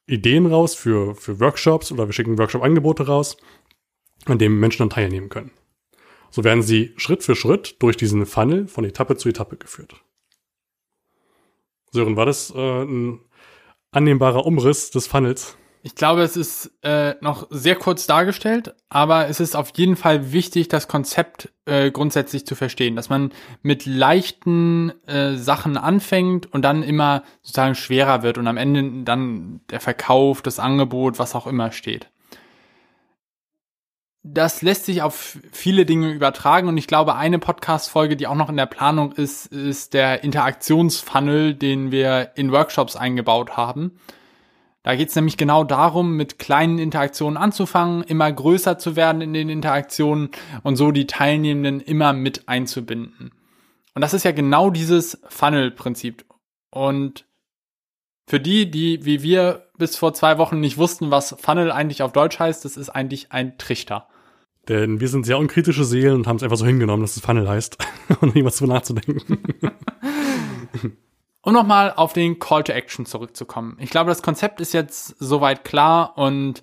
Ideen 0.06 0.46
raus 0.46 0.74
für, 0.74 1.14
für 1.14 1.38
Workshops 1.40 1.92
oder 1.92 2.06
wir 2.06 2.12
schicken 2.12 2.38
Workshop-Angebote 2.38 3.06
raus, 3.06 3.36
an 4.24 4.38
denen 4.38 4.58
Menschen 4.58 4.80
dann 4.80 4.90
teilnehmen 4.90 5.28
können. 5.28 5.52
So 6.30 6.44
werden 6.44 6.62
sie 6.62 6.92
Schritt 6.96 7.22
für 7.22 7.36
Schritt 7.36 7.76
durch 7.80 7.96
diesen 7.96 8.26
Funnel 8.26 8.66
von 8.66 8.84
Etappe 8.84 9.16
zu 9.16 9.28
Etappe 9.28 9.56
geführt. 9.56 10.02
Sören, 11.92 12.16
war 12.16 12.26
das 12.26 12.50
äh, 12.54 12.82
ein 12.82 13.20
annehmbarer 13.90 14.46
Umriss 14.46 14.90
des 14.90 15.06
Funnels? 15.06 15.56
Ich 15.84 15.96
glaube, 15.96 16.22
es 16.22 16.36
ist 16.36 16.70
äh, 16.82 17.16
noch 17.20 17.48
sehr 17.50 17.74
kurz 17.74 18.06
dargestellt, 18.06 18.74
aber 18.88 19.28
es 19.28 19.40
ist 19.40 19.56
auf 19.56 19.72
jeden 19.76 19.96
Fall 19.96 20.32
wichtig, 20.32 20.68
das 20.68 20.86
Konzept 20.86 21.52
äh, 21.66 21.90
grundsätzlich 21.90 22.46
zu 22.46 22.54
verstehen, 22.54 22.94
dass 22.94 23.08
man 23.08 23.32
mit 23.62 23.84
leichten 23.84 24.92
äh, 25.06 25.34
Sachen 25.34 25.76
anfängt 25.76 26.50
und 26.52 26.62
dann 26.62 26.84
immer 26.84 27.24
sozusagen 27.42 27.74
schwerer 27.74 28.22
wird 28.22 28.38
und 28.38 28.46
am 28.46 28.58
Ende 28.58 29.02
dann 29.04 29.60
der 29.70 29.80
Verkauf, 29.80 30.40
das 30.40 30.60
Angebot, 30.60 31.18
was 31.18 31.34
auch 31.34 31.48
immer 31.48 31.72
steht. 31.72 32.11
Das 34.24 34.62
lässt 34.62 34.86
sich 34.86 35.02
auf 35.02 35.38
viele 35.50 35.84
Dinge 35.84 36.12
übertragen 36.12 36.68
und 36.68 36.76
ich 36.76 36.86
glaube, 36.86 37.16
eine 37.16 37.40
Podcast-Folge, 37.40 38.16
die 38.16 38.28
auch 38.28 38.36
noch 38.36 38.48
in 38.48 38.56
der 38.56 38.66
Planung 38.66 39.12
ist, 39.12 39.46
ist 39.46 39.94
der 39.94 40.22
Interaktionsfunnel, 40.22 41.54
den 41.54 41.90
wir 41.90 42.30
in 42.36 42.52
Workshops 42.52 42.94
eingebaut 42.94 43.56
haben 43.56 43.98
da 44.82 44.96
geht 44.96 45.10
es 45.10 45.16
nämlich 45.16 45.36
genau 45.36 45.62
darum, 45.62 46.16
mit 46.16 46.38
kleinen 46.38 46.78
Interaktionen 46.78 47.36
anzufangen, 47.36 48.02
immer 48.02 48.30
größer 48.30 48.78
zu 48.78 48.96
werden 48.96 49.20
in 49.20 49.32
den 49.32 49.48
Interaktionen 49.48 50.30
und 50.64 50.76
so 50.76 50.90
die 50.90 51.06
Teilnehmenden 51.06 51.80
immer 51.80 52.12
mit 52.12 52.48
einzubinden. 52.48 53.30
Und 53.94 54.02
das 54.02 54.14
ist 54.14 54.24
ja 54.24 54.32
genau 54.32 54.70
dieses 54.70 55.20
Funnel-Prinzip. 55.28 56.24
Und 56.70 57.26
für 58.26 58.40
die, 58.40 58.70
die 58.70 59.04
wie 59.04 59.22
wir 59.22 59.68
bis 59.78 59.96
vor 59.96 60.14
zwei 60.14 60.38
Wochen 60.38 60.58
nicht 60.58 60.78
wussten, 60.78 61.10
was 61.10 61.36
Funnel 61.38 61.70
eigentlich 61.70 62.02
auf 62.02 62.12
Deutsch 62.12 62.38
heißt, 62.38 62.64
das 62.64 62.76
ist 62.76 62.90
eigentlich 62.90 63.30
ein 63.30 63.58
Trichter. 63.58 64.08
Denn 64.68 65.00
wir 65.00 65.08
sind 65.08 65.26
sehr 65.26 65.38
unkritische 65.38 65.84
Seelen 65.84 66.16
und 66.16 66.26
haben 66.26 66.36
es 66.36 66.42
einfach 66.42 66.56
so 66.56 66.66
hingenommen, 66.66 67.02
dass 67.02 67.16
es 67.16 67.22
Funnel 67.22 67.48
heißt, 67.48 67.78
ohne 68.22 68.32
jemals 68.34 68.58
drüber 68.58 68.74
nachzudenken. 68.74 69.38
Um 71.44 71.54
nochmal 71.54 71.92
auf 71.96 72.12
den 72.12 72.38
Call 72.38 72.62
to 72.62 72.72
Action 72.72 73.04
zurückzukommen. 73.04 73.76
Ich 73.80 73.90
glaube, 73.90 74.10
das 74.10 74.22
Konzept 74.22 74.60
ist 74.60 74.72
jetzt 74.72 75.16
soweit 75.18 75.64
klar 75.64 76.16
und 76.16 76.62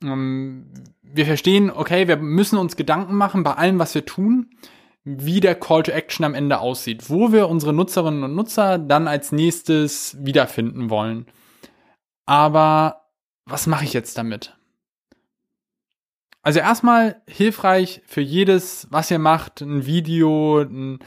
ähm, 0.00 0.70
wir 1.02 1.26
verstehen, 1.26 1.72
okay, 1.72 2.06
wir 2.06 2.16
müssen 2.16 2.56
uns 2.56 2.76
Gedanken 2.76 3.16
machen 3.16 3.42
bei 3.42 3.54
allem, 3.54 3.80
was 3.80 3.96
wir 3.96 4.04
tun, 4.04 4.50
wie 5.02 5.40
der 5.40 5.56
Call 5.56 5.82
to 5.82 5.90
Action 5.90 6.24
am 6.24 6.34
Ende 6.34 6.60
aussieht, 6.60 7.10
wo 7.10 7.32
wir 7.32 7.48
unsere 7.48 7.72
Nutzerinnen 7.72 8.22
und 8.22 8.36
Nutzer 8.36 8.78
dann 8.78 9.08
als 9.08 9.32
nächstes 9.32 10.16
wiederfinden 10.20 10.88
wollen. 10.88 11.26
Aber 12.26 13.06
was 13.44 13.66
mache 13.66 13.84
ich 13.84 13.92
jetzt 13.92 14.18
damit? 14.18 14.55
Also 16.46 16.60
erstmal 16.60 17.20
hilfreich 17.26 18.02
für 18.06 18.20
jedes, 18.20 18.86
was 18.92 19.10
ihr 19.10 19.18
macht, 19.18 19.62
ein 19.62 19.84
Video, 19.84 20.60
ein 20.60 21.00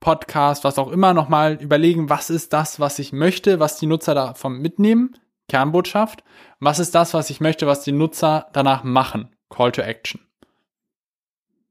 Podcast, 0.00 0.64
was 0.64 0.80
auch 0.80 0.90
immer, 0.90 1.14
nochmal 1.14 1.62
überlegen, 1.62 2.10
was 2.10 2.28
ist 2.28 2.52
das, 2.52 2.80
was 2.80 2.98
ich 2.98 3.12
möchte, 3.12 3.60
was 3.60 3.78
die 3.78 3.86
Nutzer 3.86 4.16
davon 4.16 4.58
mitnehmen, 4.58 5.16
Kernbotschaft, 5.48 6.24
was 6.58 6.80
ist 6.80 6.92
das, 6.96 7.14
was 7.14 7.30
ich 7.30 7.40
möchte, 7.40 7.68
was 7.68 7.84
die 7.84 7.92
Nutzer 7.92 8.48
danach 8.52 8.82
machen, 8.82 9.28
Call 9.48 9.70
to 9.70 9.80
Action. 9.80 10.22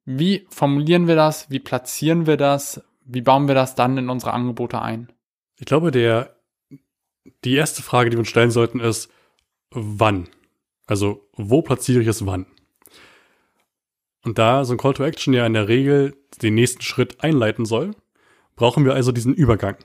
Wie 0.05 0.47
formulieren 0.49 1.09
wir 1.09 1.17
das, 1.17 1.49
wie 1.49 1.59
platzieren 1.59 2.25
wir 2.25 2.37
das, 2.37 2.81
wie 3.03 3.21
bauen 3.21 3.49
wir 3.49 3.55
das 3.55 3.75
dann 3.75 3.97
in 3.97 4.09
unsere 4.09 4.31
Angebote 4.31 4.81
ein? 4.81 5.11
Ich 5.57 5.65
glaube, 5.65 5.91
der, 5.91 6.37
die 7.43 7.55
erste 7.55 7.83
Frage, 7.83 8.11
die 8.11 8.15
wir 8.15 8.19
uns 8.19 8.29
stellen 8.29 8.51
sollten, 8.51 8.79
ist, 8.79 9.11
wann? 9.71 10.29
Also, 10.87 11.27
wo 11.35 11.61
platziere 11.61 11.99
ich 11.99 12.07
es 12.07 12.25
wann? 12.25 12.45
Und 14.23 14.37
da 14.37 14.65
so 14.65 14.73
ein 14.73 14.77
Call 14.77 14.93
to 14.93 15.03
Action 15.03 15.33
ja 15.33 15.45
in 15.45 15.53
der 15.53 15.67
Regel 15.67 16.15
den 16.41 16.55
nächsten 16.55 16.81
Schritt 16.81 17.23
einleiten 17.23 17.65
soll, 17.65 17.91
brauchen 18.55 18.85
wir 18.85 18.93
also 18.93 19.11
diesen 19.11 19.33
Übergang. 19.33 19.77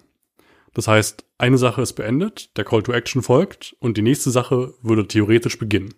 Das 0.75 0.89
heißt, 0.89 1.25
eine 1.39 1.59
Sache 1.59 1.83
ist 1.83 1.93
beendet, 1.93 2.57
der 2.57 2.65
Call 2.65 2.83
to 2.83 2.93
Action 2.93 3.23
folgt 3.23 3.77
und 3.79 3.97
die 3.97 4.03
nächste 4.03 4.31
Sache 4.31 4.75
würde 4.83 5.07
theoretisch 5.07 5.59
beginnen. 5.59 5.95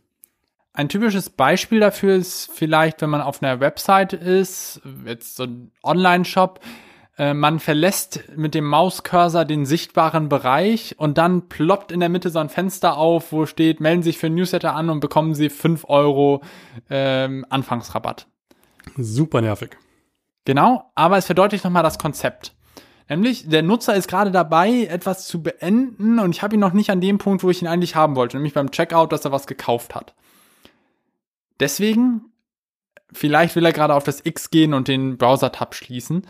Ein 0.75 0.91
typisches 0.91 1.31
Beispiel 1.31 1.81
dafür 1.81 2.17
ist 2.17 2.51
vielleicht, 2.55 3.01
wenn 3.01 3.09
man 3.09 3.23
auf 3.23 3.43
einer 3.43 3.61
Website 3.61 4.13
ist, 4.13 4.83
jetzt 5.07 5.37
so 5.37 5.45
ein 5.45 5.73
Online-Shop, 5.83 6.61
äh, 7.19 7.35
man 7.35 7.61
verlässt 7.61 8.25
mit 8.37 8.55
dem 8.55 8.67
Mauscursor 8.67 9.45
den 9.45 9.65
sichtbaren 9.65 10.29
Bereich 10.29 10.95
und 10.99 11.19
dann 11.19 11.49
ploppt 11.49 11.93
in 11.93 12.01
der 12.01 12.09
Mitte 12.09 12.31
so 12.31 12.39
ein 12.39 12.49
Fenster 12.49 12.97
auf, 12.97 13.33
wo 13.33 13.47
steht, 13.47 13.81
melden 13.81 14.03
Sie 14.03 14.11
sich 14.11 14.19
für 14.19 14.31
Newsletter 14.31 14.75
an 14.75 14.91
und 14.91 15.01
bekommen 15.01 15.35
Sie 15.35 15.49
5 15.49 15.85
Euro 15.89 16.43
ähm, 16.91 17.47
Anfangsrabatt. 17.49 18.27
Super 18.97 19.41
nervig. 19.41 19.77
Genau, 20.45 20.91
aber 20.95 21.17
es 21.19 21.27
verdeutlicht 21.27 21.65
nochmal 21.65 21.83
das 21.83 21.99
Konzept. 21.99 22.55
Nämlich, 23.09 23.49
der 23.49 23.63
Nutzer 23.63 23.95
ist 23.95 24.09
gerade 24.09 24.31
dabei, 24.31 24.85
etwas 24.85 25.27
zu 25.27 25.43
beenden 25.43 26.19
und 26.19 26.33
ich 26.33 26.43
habe 26.43 26.55
ihn 26.55 26.61
noch 26.61 26.73
nicht 26.73 26.91
an 26.91 27.01
dem 27.01 27.19
Punkt, 27.19 27.45
wo 27.45 27.51
ich 27.51 27.63
ihn 27.63 27.69
eigentlich 27.69 27.95
haben 27.95 28.17
wollte, 28.17 28.37
nämlich 28.37 28.55
beim 28.55 28.71
Checkout, 28.71 29.13
dass 29.13 29.25
er 29.25 29.33
was 29.33 29.47
gekauft 29.47 29.95
hat. 29.95 30.15
Deswegen, 31.61 32.33
vielleicht 33.13 33.57
will 33.57 33.65
er 33.65 33.73
gerade 33.73 33.95
auf 33.95 34.05
das 34.05 34.25
X 34.25 34.51
gehen 34.51 34.75
und 34.75 34.89
den 34.89 35.17
Browser-Tab 35.19 35.75
schließen. 35.75 36.27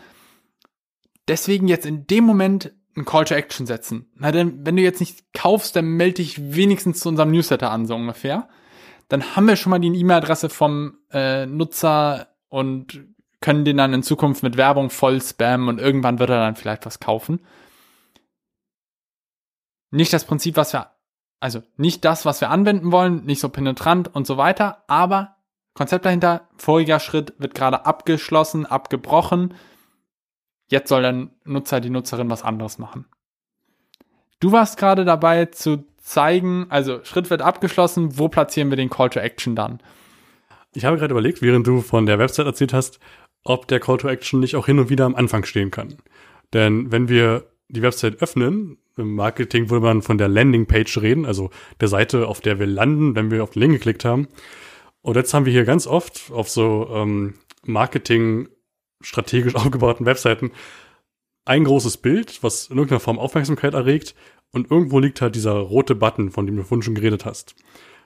Deswegen 1.27 1.67
jetzt 1.67 1.85
in 1.85 2.07
dem 2.07 2.23
Moment 2.23 2.73
ein 2.95 3.05
Call 3.05 3.25
to 3.25 3.35
Action 3.35 3.65
setzen. 3.65 4.09
Na 4.15 4.31
denn, 4.31 4.65
wenn 4.65 4.75
du 4.75 4.81
jetzt 4.81 4.99
nicht 4.99 5.33
kaufst, 5.33 5.75
dann 5.75 5.85
melde 5.85 6.15
dich 6.15 6.55
wenigstens 6.55 6.99
zu 6.99 7.09
unserem 7.09 7.31
Newsletter 7.31 7.71
an, 7.71 7.85
so 7.85 7.95
ungefähr. 7.95 8.49
Dann 9.07 9.35
haben 9.35 9.47
wir 9.47 9.55
schon 9.55 9.69
mal 9.69 9.79
die 9.79 9.87
E-Mail-Adresse 9.87 10.49
vom 10.49 10.97
äh, 11.11 11.45
Nutzer 11.45 12.27
und 12.49 13.05
können 13.39 13.65
den 13.65 13.77
dann 13.77 13.93
in 13.93 14.03
Zukunft 14.03 14.43
mit 14.43 14.57
Werbung 14.57 14.89
voll 14.89 15.21
spammen 15.21 15.69
und 15.69 15.79
irgendwann 15.79 16.19
wird 16.19 16.29
er 16.29 16.39
dann 16.39 16.55
vielleicht 16.55 16.85
was 16.85 16.99
kaufen. 16.99 17.39
Nicht 19.91 20.11
das 20.11 20.25
Prinzip, 20.25 20.57
was 20.57 20.73
wir, 20.73 20.91
also 21.39 21.61
nicht 21.77 22.03
das, 22.03 22.25
was 22.25 22.41
wir 22.41 22.49
anwenden 22.49 22.91
wollen, 22.91 23.25
nicht 23.25 23.39
so 23.39 23.49
penetrant 23.49 24.13
und 24.13 24.27
so 24.27 24.37
weiter, 24.37 24.83
aber 24.87 25.37
Konzept 25.75 26.05
dahinter, 26.05 26.49
voriger 26.57 26.99
Schritt 26.99 27.35
wird 27.37 27.53
gerade 27.53 27.85
abgeschlossen, 27.85 28.65
abgebrochen. 28.65 29.53
Jetzt 30.67 30.89
soll 30.89 31.01
der 31.01 31.27
Nutzer, 31.45 31.79
die 31.79 31.89
Nutzerin 31.89 32.29
was 32.29 32.43
anderes 32.43 32.77
machen. 32.77 33.05
Du 34.39 34.51
warst 34.51 34.77
gerade 34.77 35.05
dabei 35.05 35.45
zu 35.45 35.85
zeigen, 35.97 36.67
also 36.69 37.03
Schritt 37.03 37.29
wird 37.29 37.41
abgeschlossen, 37.41 38.17
wo 38.17 38.29
platzieren 38.29 38.69
wir 38.69 38.77
den 38.77 38.89
Call 38.89 39.09
to 39.09 39.19
Action 39.19 39.55
dann? 39.55 39.79
Ich 40.73 40.85
habe 40.85 40.97
gerade 40.97 41.11
überlegt, 41.11 41.41
während 41.41 41.65
du 41.65 41.81
von 41.81 42.05
der 42.05 42.19
Website 42.19 42.45
erzählt 42.45 42.73
hast, 42.73 42.99
ob 43.43 43.67
der 43.67 43.79
Call 43.79 43.97
to 43.97 44.07
Action 44.07 44.39
nicht 44.39 44.55
auch 44.55 44.65
hin 44.65 44.79
und 44.79 44.89
wieder 44.89 45.05
am 45.05 45.15
Anfang 45.15 45.43
stehen 45.43 45.71
kann. 45.71 45.95
Denn 46.53 46.91
wenn 46.91 47.09
wir 47.09 47.45
die 47.69 47.81
Website 47.81 48.21
öffnen, 48.21 48.77
im 48.95 49.15
Marketing 49.15 49.69
würde 49.69 49.85
man 49.85 50.01
von 50.01 50.17
der 50.17 50.27
Landingpage 50.27 50.97
reden, 50.99 51.25
also 51.25 51.49
der 51.79 51.87
Seite, 51.87 52.27
auf 52.27 52.41
der 52.41 52.59
wir 52.59 52.67
landen, 52.67 53.15
wenn 53.15 53.31
wir 53.31 53.43
auf 53.43 53.51
den 53.51 53.61
Link 53.61 53.73
geklickt 53.73 54.05
haben. 54.05 54.27
Und 55.01 55.15
jetzt 55.15 55.33
haben 55.33 55.45
wir 55.45 55.53
hier 55.53 55.65
ganz 55.65 55.87
oft 55.87 56.31
auf 56.31 56.49
so 56.49 56.89
ähm, 56.91 57.35
Marketing 57.63 58.49
strategisch 59.01 59.55
aufgebauten 59.55 60.05
Webseiten 60.05 60.51
ein 61.47 61.63
großes 61.63 61.97
Bild, 61.97 62.43
was 62.43 62.67
in 62.67 62.75
irgendeiner 62.77 62.99
Form 62.99 63.19
Aufmerksamkeit 63.19 63.73
erregt 63.73 64.15
und 64.51 64.69
irgendwo 64.69 64.99
liegt 64.99 65.21
halt 65.21 65.35
dieser 65.35 65.53
rote 65.53 65.95
Button, 65.95 66.29
von 66.29 66.45
dem 66.45 66.57
du 66.57 66.63
vorhin 66.63 66.83
schon 66.83 66.95
geredet 66.95 67.25
hast. 67.25 67.55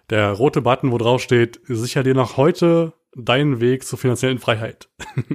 Der 0.10 0.31
rote 0.31 0.62
Button, 0.62 0.91
wo 0.91 0.98
drauf 0.98 1.21
steht, 1.21 1.60
sicher 1.67 2.03
dir 2.03 2.13
noch 2.13 2.38
heute 2.38 2.93
deinen 3.15 3.60
Weg 3.60 3.83
zur 3.83 3.98
finanziellen 3.98 4.39
Freiheit. 4.39 4.89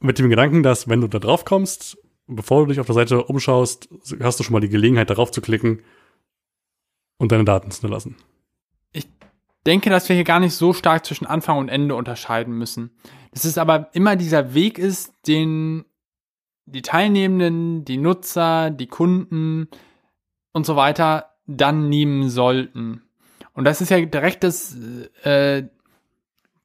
Mit 0.00 0.18
dem 0.18 0.30
Gedanken, 0.30 0.62
dass 0.62 0.88
wenn 0.88 1.00
du 1.00 1.08
da 1.08 1.18
drauf 1.18 1.44
kommst, 1.44 1.98
bevor 2.26 2.62
du 2.62 2.66
dich 2.66 2.80
auf 2.80 2.86
der 2.86 2.94
Seite 2.94 3.24
umschaust, 3.24 3.88
hast 4.20 4.38
du 4.38 4.44
schon 4.44 4.52
mal 4.52 4.60
die 4.60 4.68
Gelegenheit, 4.68 5.10
darauf 5.10 5.30
zu 5.30 5.40
klicken 5.40 5.82
und 7.18 7.32
deine 7.32 7.44
Daten 7.44 7.70
zu 7.70 7.80
hinterlassen. 7.80 8.16
Denke, 9.66 9.90
dass 9.90 10.08
wir 10.08 10.16
hier 10.16 10.24
gar 10.24 10.40
nicht 10.40 10.54
so 10.54 10.72
stark 10.72 11.06
zwischen 11.06 11.26
Anfang 11.26 11.58
und 11.58 11.68
Ende 11.68 11.94
unterscheiden 11.94 12.54
müssen. 12.56 12.90
Dass 13.32 13.44
es 13.44 13.58
aber 13.58 13.90
immer 13.92 14.16
dieser 14.16 14.54
Weg 14.54 14.78
ist, 14.78 15.14
den 15.26 15.84
die 16.66 16.82
Teilnehmenden, 16.82 17.84
die 17.84 17.98
Nutzer, 17.98 18.70
die 18.70 18.86
Kunden 18.86 19.68
und 20.52 20.66
so 20.66 20.76
weiter 20.76 21.30
dann 21.46 21.88
nehmen 21.88 22.28
sollten. 22.28 23.02
Und 23.54 23.64
das 23.64 23.80
ist 23.80 23.90
ja 23.90 24.00
direkt 24.00 24.44
das, 24.44 24.76
äh, 25.22 25.64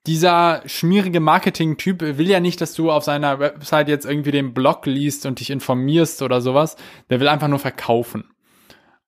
dieser 0.06 0.64
schmierige 0.66 1.20
Marketing-Typ 1.20 2.18
will 2.18 2.30
ja 2.30 2.40
nicht, 2.40 2.62
dass 2.62 2.74
du 2.74 2.92
auf 2.92 3.04
seiner 3.04 3.40
Website 3.40 3.90
jetzt 3.90 4.06
irgendwie 4.06 4.32
den 4.32 4.54
Blog 4.54 4.86
liest 4.86 5.26
und 5.26 5.42
dich 5.42 5.50
informierst 5.50 6.22
oder 6.22 6.40
sowas. 6.40 6.78
Der 7.10 7.20
will 7.20 7.28
einfach 7.28 7.50
nur 7.50 7.60
verkaufen. 7.60 8.24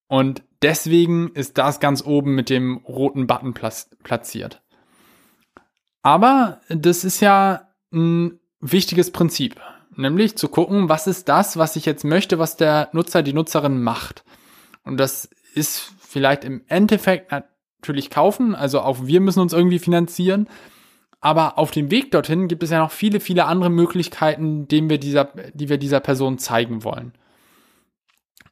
Und 0.10 0.42
deswegen 0.63 1.30
ist 1.36 1.58
das 1.58 1.80
ganz 1.80 2.04
oben 2.04 2.34
mit 2.34 2.50
dem 2.50 2.78
roten 2.78 3.28
Button 3.28 3.54
platziert. 3.54 4.62
Aber 6.01 6.60
das 6.68 7.04
ist 7.04 7.22
ja 7.22 7.70
ein 7.94 8.39
wichtiges 8.60 9.12
Prinzip. 9.12 9.62
Nämlich 9.96 10.36
zu 10.36 10.50
gucken, 10.50 10.89
was 10.89 11.08
ist 11.08 11.30
das, 11.30 11.58
was 11.58 11.75
ich 11.75 11.86
jetzt 11.86 12.04
möchte, 12.04 12.39
was 12.39 12.58
der 12.58 12.89
Nutzer, 12.92 13.22
die 13.22 13.34
Nutzerin 13.34 13.84
macht. 13.84 14.24
Und 14.84 14.98
das 14.98 15.30
ist 15.54 15.94
vielleicht 16.00 16.44
im 16.44 16.63
Endeffekt 16.68 17.32
natürlich 17.32 18.10
kaufen. 18.10 18.56
Also 18.56 18.82
auch 18.82 19.06
wir 19.06 19.22
müssen 19.22 19.42
uns 19.42 19.54
irgendwie 19.54 19.80
finanzieren. 19.80 20.50
Aber 21.22 21.60
auf 21.60 21.70
dem 21.70 21.92
Weg 21.92 22.12
dorthin 22.12 22.48
gibt 22.48 22.63
es 22.63 22.72
ja 22.72 22.80
noch 22.80 22.92
viele, 22.92 23.20
viele 23.20 23.46
andere 23.46 23.70
Möglichkeiten, 23.70 24.68
denen 24.68 24.89
wir 24.89 24.98
dieser, 24.98 25.25
die 25.54 25.70
wir 25.70 25.78
dieser 25.78 26.00
Person 26.00 26.39
zeigen 26.39 26.84
wollen. 26.84 27.13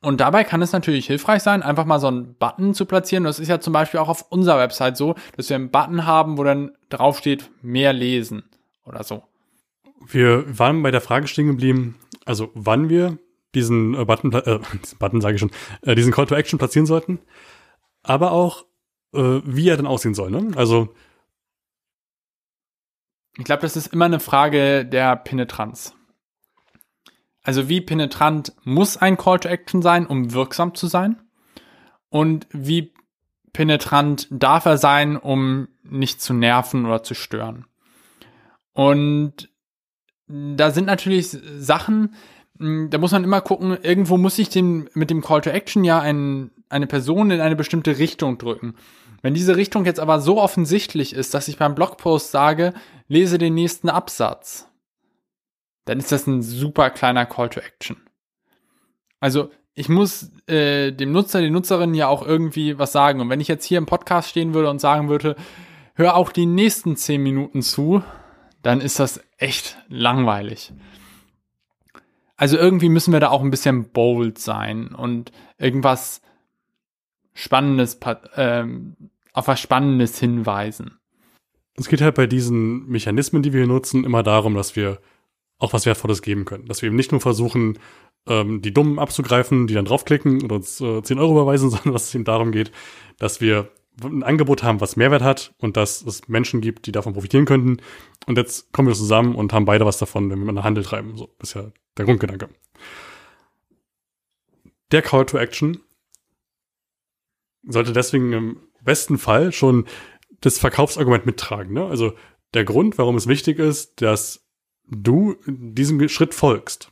Und 0.01 0.22
dabei 0.22 0.44
kann 0.44 0.62
es 0.62 0.72
natürlich 0.72 1.08
hilfreich 1.08 1.42
sein, 1.42 1.63
einfach 1.63 1.86
mal 1.86 2.00
so 2.00 2.08
einen 2.08 2.36
Button 2.36 2.74
zu 2.74 2.86
platzieren. 2.86 3.24
Das 3.24 3.39
ist 3.39 3.48
ja 3.48 3.60
zum 3.60 3.74
Beispiel 3.74 4.00
auch 4.00 4.10
auf 4.10 4.25
unserer 4.30 4.60
Website 4.60 4.98
so, 4.98 5.16
dass 5.36 5.50
wir 5.50 5.56
einen 5.56 5.72
Button 5.72 6.06
haben, 6.06 6.38
wo 6.38 6.44
dann 6.44 6.72
draufsteht, 6.89 7.50
mehr 7.62 7.94
lesen 7.94 8.44
oder 8.86 9.04
so. 9.04 9.24
Wir 10.06 10.46
waren 10.58 10.84
bei 10.84 10.92
der 10.92 11.01
Frage 11.01 11.27
stehen 11.27 11.48
geblieben, 11.48 11.96
also 12.25 12.51
wann 12.54 12.89
wir 12.89 13.18
diesen 13.56 13.96
äh, 13.96 14.06
Button, 14.06 14.32
äh, 14.34 14.60
diesen 14.84 14.98
Button 15.00 15.22
sage 15.22 15.36
ich 15.36 15.42
schon, 15.42 15.51
äh, 15.82 15.96
diesen 15.96 16.12
Call 16.12 16.27
to 16.27 16.36
Action 16.36 16.60
platzieren 16.60 16.86
sollten, 16.86 17.20
aber 18.04 18.32
auch 18.32 18.66
äh, 19.13 19.42
wie 19.44 19.70
er 19.70 19.77
dann 19.77 19.88
aussehen 19.88 20.13
soll. 20.13 20.30
Ne? 20.30 20.51
Also 20.56 20.94
ich 23.38 23.44
glaube, 23.44 23.62
das 23.62 23.75
ist 23.75 23.94
immer 23.94 24.06
eine 24.06 24.20
Frage 24.20 24.86
der 24.86 25.16
Penetranz. 25.16 25.97
Also 27.48 27.70
wie 27.70 27.80
penetrant 27.80 28.51
muss 28.66 28.98
ein 28.98 29.16
Call 29.16 29.39
to 29.39 29.48
Action 29.48 29.82
sein, 29.82 30.06
um 30.06 30.34
wirksam 30.34 30.75
zu 30.75 30.88
sein? 30.88 31.16
Und 32.10 32.46
wie 32.51 32.92
penetrant 33.54 34.27
darf 34.30 34.66
er 34.66 34.77
sein, 34.77 35.16
um 35.16 35.70
nicht 35.82 36.22
zu 36.22 36.34
nerven 36.34 36.86
oder 36.86 37.04
zu 37.04 37.13
stören? 37.13 37.66
Und 38.74 39.50
da 40.27 40.72
sind 40.72 40.88
natürlich 40.88 41.38
Sachen, 41.58 42.16
da 42.60 42.98
muss 42.98 43.13
man 43.13 43.24
immer 43.24 43.39
gucken, 43.39 43.77
irgendwo 43.82 44.18
muss 44.18 44.38
ich 44.39 44.50
den, 44.50 44.89
mit 44.94 45.10
dem 45.10 45.22
Call 45.22 45.39
to 45.39 45.50
Action 45.50 45.86
ja 45.86 46.01
ein, 46.01 46.51
eine 46.68 46.86
Person 46.86 47.32
in 47.32 47.39
eine 47.39 47.56
bestimmte 47.56 47.98
Richtung 47.98 48.38
drücken. 48.38 48.75
Wenn 49.22 49.34
diese 49.34 49.56
Richtung 49.56 49.86
jetzt 49.86 50.01
aber 50.01 50.20
so 50.20 50.42
offensichtlich 50.42 51.13
ist, 51.13 51.34
dass 51.34 51.48
ich 51.48 51.58
beim 51.58 51.75
Blogpost 51.75 52.30
sage, 52.30 52.74
lese 53.08 53.38
den 53.38 53.54
nächsten 53.54 53.88
Absatz, 53.88 54.67
dann 55.88 56.00
ist 56.00 56.12
das 56.12 56.27
ein 56.27 56.41
super 56.41 56.89
kleiner 56.89 57.25
Call 57.25 57.50
to 57.50 57.60
Action. 57.60 57.98
Also 59.20 59.50
ich 59.74 59.89
muss 59.89 60.32
äh, 60.48 60.91
dem 60.91 61.12
Nutzer, 61.12 61.39
der 61.39 61.50
Nutzerin 61.50 61.94
ja 61.94 62.08
auch 62.08 62.25
irgendwie 62.25 62.77
was 62.77 62.91
sagen. 62.91 63.22
Und 63.22 63.29
wenn 63.29 63.39
ich 63.39 63.48
jetzt 63.48 63.65
hier 63.65 63.77
im 63.77 63.86
Podcast 63.86 64.29
stehen 64.29 64.53
würde 64.53 64.70
und 64.70 64.79
sagen 64.79 65.08
würde, 65.08 65.36
hör 65.96 66.15
auch 66.15 66.32
die 66.32 66.46
nächsten 66.46 66.96
zehn 66.96 67.24
Minuten 67.24 67.62
zu, 67.62 68.03
dann 68.63 68.82
ist 68.82 69.00
das 69.00 69.22
echt 69.38 69.78
langweilig. 69.88 70.73
Also 72.36 72.58
irgendwie 72.58 72.89
müssen 72.89 73.13
wir 73.13 73.19
da 73.19 73.30
auch 73.30 73.41
ein 73.41 73.52
bisschen 73.52 73.89
bold 73.91 74.39
sein 74.39 74.89
und 74.93 75.32
irgendwas 75.58 76.21
Spannendes, 77.34 78.00
ähm, 78.36 78.95
auf 79.32 79.47
was 79.47 79.60
Spannendes 79.60 80.19
hinweisen. 80.19 81.00
Es 81.76 81.88
geht 81.88 82.02
halt 82.02 82.15
bei 82.15 82.28
diesen 82.28 82.88
Mechanismen, 82.88 83.41
die 83.41 83.54
wir 83.54 83.62
hier 83.62 83.67
nutzen, 83.67 84.04
immer 84.04 84.23
darum, 84.23 84.56
dass 84.56 84.76
wir 84.76 85.00
auch 85.60 85.74
was 85.74 85.86
Wertvolles 85.86 86.22
geben 86.22 86.46
können. 86.46 86.65
Dass 86.65 86.82
wir 86.82 86.88
eben 86.88 86.96
nicht 86.96 87.12
nur 87.12 87.22
versuchen, 87.22 87.80
ähm, 88.28 88.62
die 88.62 88.74
Dummen 88.74 89.00
abzugreifen, 89.00 89.67
die 89.67 89.74
dann 89.74 89.86
draufklicken 89.86 90.41
und 90.41 90.52
uns 90.52 90.82
äh, 90.82 91.02
10 91.02 91.20
Euro 91.20 91.34
überweisen, 91.34 91.70
sondern 91.72 91.93
dass 91.93 92.06
es 92.06 92.15
eben 92.15 92.26
darum 92.26 92.52
geht, 92.52 92.72
dass 93.17 93.41
wir 93.41 93.72
ein 94.04 94.24
Angebot 94.24 94.62
haben, 94.62 94.80
was 94.80 94.96
Mehrwert 94.96 95.24
hat 95.24 95.56
und 95.58 95.76
dass 95.76 96.04
es 96.04 96.28
Menschen 96.28 96.62
gibt, 96.62 96.86
die 96.86 96.91
davon 96.91 97.13
profitieren 97.13 97.46
könnten. 97.46 97.78
Und 98.28 98.38
jetzt 98.38 98.72
kommen 98.72 98.88
wir 98.88 98.96
zusammen 98.96 99.34
und 99.34 99.54
haben 99.54 99.65
beide 99.65 99.86
was 99.86 99.98
davon, 99.98 100.30
wenn 100.30 100.39
wir 100.39 100.50
einen 100.50 100.63
Handel 100.63 100.84
treiben. 100.84 101.17
So 101.17 101.36
ist 101.41 101.56
ja 101.56 101.72
der 101.98 102.06
Grundgedanke. 102.06 102.50
Der 104.91 105.02
Call 105.02 105.26
to 105.26 105.38
Action 105.38 105.80
sollte 107.63 107.91
deswegen 107.91 108.32
im 108.34 108.60
besten 108.84 109.17
Fall 109.17 109.52
schon 109.52 109.88
das 110.41 110.60
Verkaufsargument 110.60 111.26
mittragen. 111.26 111.74
Ne? 111.74 111.86
Also 111.86 112.13
der 112.54 112.63
Grund, 112.63 112.98
warum 112.98 113.15
es 113.15 113.28
wichtig 113.28 113.60
ist, 113.60 114.02
dass 114.02 114.47
du 114.89 115.36
diesem 115.45 116.08
Schritt 116.10 116.34
folgst. 116.34 116.91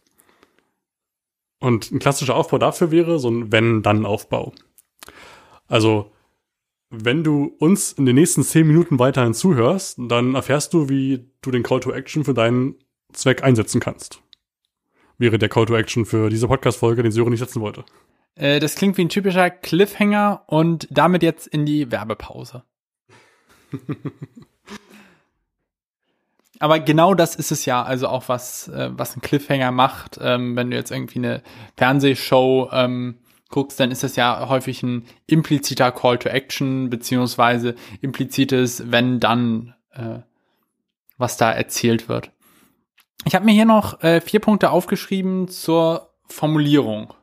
Und 1.60 1.91
ein 1.91 1.99
klassischer 1.99 2.36
Aufbau 2.36 2.58
dafür 2.58 2.91
wäre 2.91 3.19
so 3.19 3.29
ein 3.29 3.51
Wenn-Dann-Aufbau. 3.51 4.53
Also, 5.67 6.12
wenn 6.89 7.23
du 7.23 7.55
uns 7.60 7.93
in 7.93 8.05
den 8.05 8.15
nächsten 8.15 8.43
zehn 8.43 8.67
Minuten 8.67 8.99
weiterhin 8.99 9.34
zuhörst, 9.34 9.97
dann 9.99 10.36
erfährst 10.36 10.73
du, 10.73 10.89
wie 10.89 11.27
du 11.41 11.51
den 11.51 11.63
Call 11.63 11.79
to 11.79 11.91
Action 11.91 12.23
für 12.23 12.34
deinen 12.34 12.75
Zweck 13.13 13.43
einsetzen 13.43 13.79
kannst. 13.79 14.21
Wäre 15.17 15.38
der 15.38 15.49
Call 15.49 15.65
to 15.65 15.75
Action 15.75 16.05
für 16.05 16.29
diese 16.29 16.47
Podcast-Folge, 16.47 17.01
den 17.01 17.12
Sören 17.12 17.31
nicht 17.31 17.39
setzen 17.39 17.62
wollte. 17.62 17.86
Äh, 18.36 18.60
das 18.60 18.75
klingt 18.75 18.97
wie 18.97 19.03
ein 19.03 19.10
typischer 19.10 19.49
Cliffhanger 19.49 20.43
und 20.47 20.88
damit 20.91 21.23
jetzt 21.23 21.47
in 21.47 21.65
die 21.65 21.91
Werbepause. 21.91 22.63
Aber 26.60 26.80
genau 26.80 27.13
das 27.13 27.36
ist 27.36 27.52
es 27.52 27.65
ja, 27.65 27.84
also 27.84 28.08
auch 28.08 28.30
was, 28.30 28.68
äh, 28.70 28.89
was 28.94 29.15
ein 29.15 29.22
Cliffhanger 29.22 29.72
macht. 29.72 30.20
Ähm, 30.22 30.56
wenn 30.56 30.72
du 30.72 30.78
jetzt 30.78 30.91
irgendwie 30.91 31.20
eine 31.20 31.41
Fernsehshow 31.76 32.70
ähm, 32.72 33.18
guckst, 33.50 33.80
dann 33.80 33.91
ist 33.91 34.04
das 34.04 34.15
ja 34.15 34.48
häufig 34.50 34.84
ein 34.84 35.06
impliziter 35.28 35.91
Call 35.91 36.18
to 36.18 36.30
Action, 36.30 36.89
beziehungsweise 36.89 37.76
implizites 38.02 38.91
wenn 38.91 39.20
dann, 39.20 39.76
äh, 39.91 40.20
was 41.18 41.38
da 41.38 41.52
erzählt 41.52 42.10
wird. 42.10 42.32
Ich 43.26 43.36
habe 43.36 43.46
mir 43.46 43.54
hier 43.54 43.65
noch 43.65 44.02
äh, 44.02 44.22
vier 44.22 44.39
Punkte 44.39 44.72
aufgeschrieben 44.72 45.48
zur 45.48 46.10
Formulierung. 46.28 47.13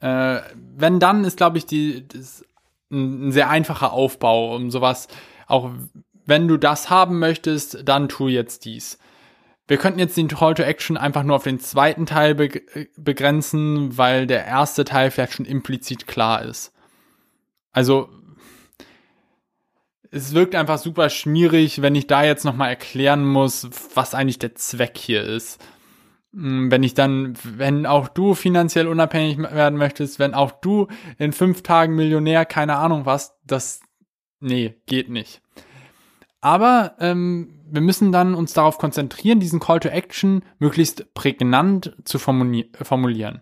Äh, 0.00 0.40
wenn 0.54 0.98
dann 0.98 1.24
ist, 1.24 1.36
glaube 1.36 1.58
ich, 1.58 1.66
die, 1.66 2.06
ein, 2.90 3.28
ein 3.28 3.32
sehr 3.32 3.48
einfacher 3.48 3.92
Aufbau, 3.92 4.54
um 4.54 4.70
sowas 4.70 5.08
auch 5.46 5.70
wenn 6.26 6.48
du 6.48 6.56
das 6.56 6.90
haben 6.90 7.18
möchtest, 7.18 7.88
dann 7.88 8.08
tu 8.08 8.28
jetzt 8.28 8.64
dies. 8.64 8.98
Wir 9.68 9.76
könnten 9.76 10.00
jetzt 10.00 10.16
den 10.16 10.28
Call 10.28 10.54
to 10.54 10.62
Action 10.62 10.96
einfach 10.96 11.22
nur 11.22 11.36
auf 11.36 11.44
den 11.44 11.60
zweiten 11.60 12.06
Teil 12.06 12.34
be 12.34 12.50
begrenzen, 12.96 13.96
weil 13.96 14.26
der 14.26 14.44
erste 14.44 14.84
Teil 14.84 15.10
vielleicht 15.10 15.34
schon 15.34 15.46
implizit 15.46 16.06
klar 16.06 16.42
ist. 16.42 16.72
Also 17.70 18.08
es 20.10 20.34
wirkt 20.34 20.54
einfach 20.54 20.78
super 20.78 21.08
schmierig, 21.08 21.80
wenn 21.80 21.94
ich 21.94 22.06
da 22.06 22.22
jetzt 22.22 22.44
nochmal 22.44 22.68
erklären 22.68 23.24
muss, 23.24 23.68
was 23.94 24.14
eigentlich 24.14 24.38
der 24.38 24.54
Zweck 24.54 24.98
hier 24.98 25.22
ist. 25.22 25.58
Hm, 26.34 26.70
wenn 26.70 26.82
ich 26.82 26.92
dann, 26.92 27.34
wenn 27.42 27.86
auch 27.86 28.08
du 28.08 28.34
finanziell 28.34 28.88
unabhängig 28.88 29.38
werden 29.38 29.78
möchtest, 29.78 30.18
wenn 30.18 30.34
auch 30.34 30.50
du 30.50 30.88
in 31.18 31.32
fünf 31.32 31.62
Tagen 31.62 31.94
Millionär, 31.94 32.44
keine 32.44 32.76
Ahnung 32.76 33.06
was, 33.06 33.38
das, 33.46 33.80
nee, 34.40 34.74
geht 34.86 35.08
nicht. 35.08 35.40
Aber 36.42 36.96
ähm, 36.98 37.60
wir 37.70 37.80
müssen 37.80 38.12
dann 38.12 38.34
uns 38.34 38.52
darauf 38.52 38.76
konzentrieren, 38.76 39.40
diesen 39.40 39.60
Call 39.60 39.80
to 39.80 39.88
Action 39.88 40.42
möglichst 40.58 41.14
prägnant 41.14 41.96
zu 42.04 42.18
formulieren. 42.18 43.40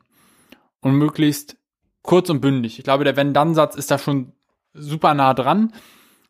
Und 0.81 0.95
möglichst 0.95 1.57
kurz 2.03 2.31
und 2.31 2.41
bündig. 2.41 2.79
Ich 2.79 2.85
glaube, 2.85 3.05
der 3.05 3.17
Wenn-Dann-Satz 3.17 3.75
ist 3.75 3.91
da 3.91 3.99
schon 3.99 4.33
super 4.75 5.15
nah 5.15 5.35
dran. 5.35 5.73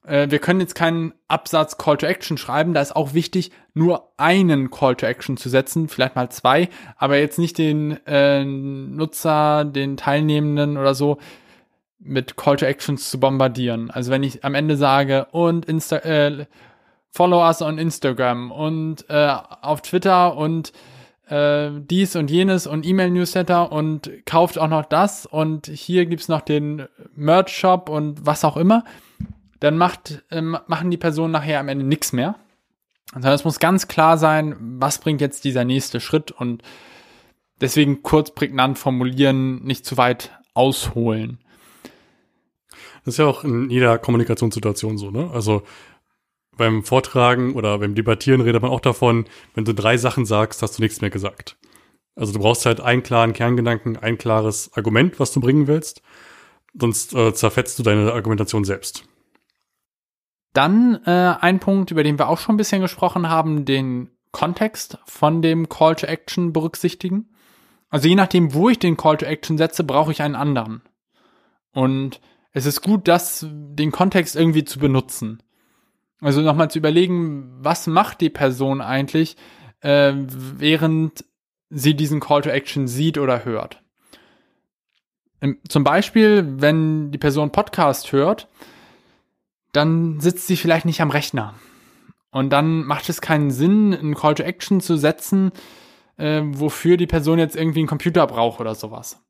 Äh, 0.04 0.30
wir 0.30 0.38
können 0.38 0.60
jetzt 0.60 0.74
keinen 0.74 1.12
Absatz 1.28 1.76
Call 1.76 1.96
to 1.96 2.06
Action 2.06 2.38
schreiben. 2.38 2.72
Da 2.72 2.80
ist 2.80 2.94
auch 2.94 3.14
wichtig, 3.14 3.50
nur 3.74 4.12
einen 4.16 4.70
Call 4.70 4.96
to 4.96 5.06
Action 5.06 5.36
zu 5.36 5.48
setzen, 5.48 5.88
vielleicht 5.88 6.16
mal 6.16 6.30
zwei, 6.30 6.68
aber 6.96 7.18
jetzt 7.18 7.38
nicht 7.38 7.58
den 7.58 7.98
äh, 8.06 8.44
Nutzer, 8.44 9.64
den 9.64 9.96
Teilnehmenden 9.96 10.76
oder 10.76 10.94
so 10.94 11.18
mit 12.00 12.36
Call 12.36 12.56
to 12.56 12.66
Actions 12.66 13.10
zu 13.10 13.20
bombardieren. 13.20 13.90
Also 13.90 14.10
wenn 14.10 14.22
ich 14.22 14.44
am 14.44 14.54
Ende 14.54 14.76
sage 14.76 15.26
und 15.32 15.66
Insta 15.66 15.98
äh, 15.98 16.46
follow 17.10 17.44
us 17.44 17.60
on 17.62 17.78
Instagram 17.78 18.50
und 18.50 19.08
äh, 19.08 19.34
auf 19.62 19.82
Twitter 19.82 20.36
und 20.36 20.72
äh, 21.28 21.70
dies 21.74 22.16
und 22.16 22.30
jenes 22.30 22.66
und 22.66 22.86
E-Mail-Newsletter 22.86 23.70
und 23.70 24.10
kauft 24.26 24.58
auch 24.58 24.68
noch 24.68 24.84
das 24.84 25.26
und 25.26 25.66
hier 25.66 26.06
gibt's 26.06 26.28
noch 26.28 26.40
den 26.40 26.86
Merch-Shop 27.14 27.88
und 27.88 28.26
was 28.26 28.44
auch 28.44 28.56
immer, 28.56 28.84
dann 29.60 29.76
macht, 29.76 30.24
äh, 30.30 30.40
machen 30.40 30.90
die 30.90 30.96
Personen 30.96 31.32
nachher 31.32 31.60
am 31.60 31.68
Ende 31.68 31.84
nichts 31.84 32.12
mehr. 32.12 32.36
Also 33.12 33.28
es 33.28 33.44
muss 33.44 33.58
ganz 33.58 33.88
klar 33.88 34.18
sein, 34.18 34.56
was 34.58 34.98
bringt 34.98 35.20
jetzt 35.20 35.44
dieser 35.44 35.64
nächste 35.64 36.00
Schritt 36.00 36.30
und 36.30 36.62
deswegen 37.60 38.02
kurz 38.02 38.30
prägnant 38.30 38.78
formulieren, 38.78 39.64
nicht 39.64 39.84
zu 39.84 39.96
weit 39.96 40.30
ausholen. 40.54 41.38
Das 43.10 43.14
ist 43.16 43.18
ja 43.18 43.26
auch 43.26 43.42
in 43.42 43.68
jeder 43.70 43.98
Kommunikationssituation 43.98 44.96
so, 44.96 45.10
ne? 45.10 45.28
Also 45.34 45.64
beim 46.56 46.84
Vortragen 46.84 47.54
oder 47.54 47.76
beim 47.80 47.96
Debattieren 47.96 48.40
redet 48.40 48.62
man 48.62 48.70
auch 48.70 48.78
davon, 48.78 49.24
wenn 49.54 49.64
du 49.64 49.74
drei 49.74 49.96
Sachen 49.96 50.26
sagst, 50.26 50.62
hast 50.62 50.78
du 50.78 50.82
nichts 50.82 51.00
mehr 51.00 51.10
gesagt. 51.10 51.56
Also 52.14 52.32
du 52.32 52.38
brauchst 52.38 52.66
halt 52.66 52.80
einen 52.80 53.02
klaren 53.02 53.32
Kerngedanken, 53.32 53.96
ein 53.96 54.16
klares 54.16 54.70
Argument, 54.74 55.18
was 55.18 55.32
du 55.32 55.40
bringen 55.40 55.66
willst. 55.66 56.02
Sonst 56.72 57.12
äh, 57.12 57.34
zerfetzt 57.34 57.80
du 57.80 57.82
deine 57.82 58.12
Argumentation 58.12 58.62
selbst. 58.62 59.02
Dann 60.52 61.00
äh, 61.04 61.34
ein 61.40 61.58
Punkt, 61.58 61.90
über 61.90 62.04
den 62.04 62.16
wir 62.16 62.28
auch 62.28 62.38
schon 62.38 62.54
ein 62.54 62.58
bisschen 62.58 62.80
gesprochen 62.80 63.28
haben, 63.28 63.64
den 63.64 64.12
Kontext 64.30 64.98
von 65.04 65.42
dem 65.42 65.68
Call 65.68 65.96
to 65.96 66.06
Action 66.06 66.52
berücksichtigen. 66.52 67.28
Also 67.88 68.06
je 68.06 68.14
nachdem, 68.14 68.54
wo 68.54 68.68
ich 68.68 68.78
den 68.78 68.96
Call 68.96 69.16
to 69.16 69.26
Action 69.26 69.58
setze, 69.58 69.82
brauche 69.82 70.12
ich 70.12 70.22
einen 70.22 70.36
anderen. 70.36 70.82
Und 71.72 72.20
es 72.52 72.66
ist 72.66 72.82
gut, 72.82 73.06
das, 73.08 73.46
den 73.50 73.92
Kontext 73.92 74.36
irgendwie 74.36 74.64
zu 74.64 74.78
benutzen. 74.78 75.42
Also 76.20 76.42
nochmal 76.42 76.70
zu 76.70 76.78
überlegen, 76.78 77.50
was 77.60 77.86
macht 77.86 78.20
die 78.20 78.30
Person 78.30 78.80
eigentlich, 78.80 79.36
äh, 79.80 80.12
während 80.14 81.24
sie 81.70 81.94
diesen 81.94 82.20
Call 82.20 82.42
to 82.42 82.50
Action 82.50 82.88
sieht 82.88 83.16
oder 83.16 83.44
hört. 83.44 83.82
Zum 85.68 85.84
Beispiel, 85.84 86.44
wenn 86.60 87.10
die 87.12 87.18
Person 87.18 87.52
Podcast 87.52 88.12
hört, 88.12 88.48
dann 89.72 90.20
sitzt 90.20 90.46
sie 90.46 90.56
vielleicht 90.56 90.84
nicht 90.84 91.00
am 91.00 91.10
Rechner. 91.10 91.54
Und 92.30 92.50
dann 92.50 92.84
macht 92.84 93.08
es 93.08 93.20
keinen 93.20 93.50
Sinn, 93.50 93.94
einen 93.94 94.14
Call 94.14 94.34
to 94.34 94.42
Action 94.42 94.80
zu 94.80 94.96
setzen, 94.96 95.52
äh, 96.16 96.42
wofür 96.44 96.96
die 96.96 97.06
Person 97.06 97.38
jetzt 97.38 97.56
irgendwie 97.56 97.80
einen 97.80 97.88
Computer 97.88 98.26
braucht 98.26 98.60
oder 98.60 98.74
sowas. 98.74 99.24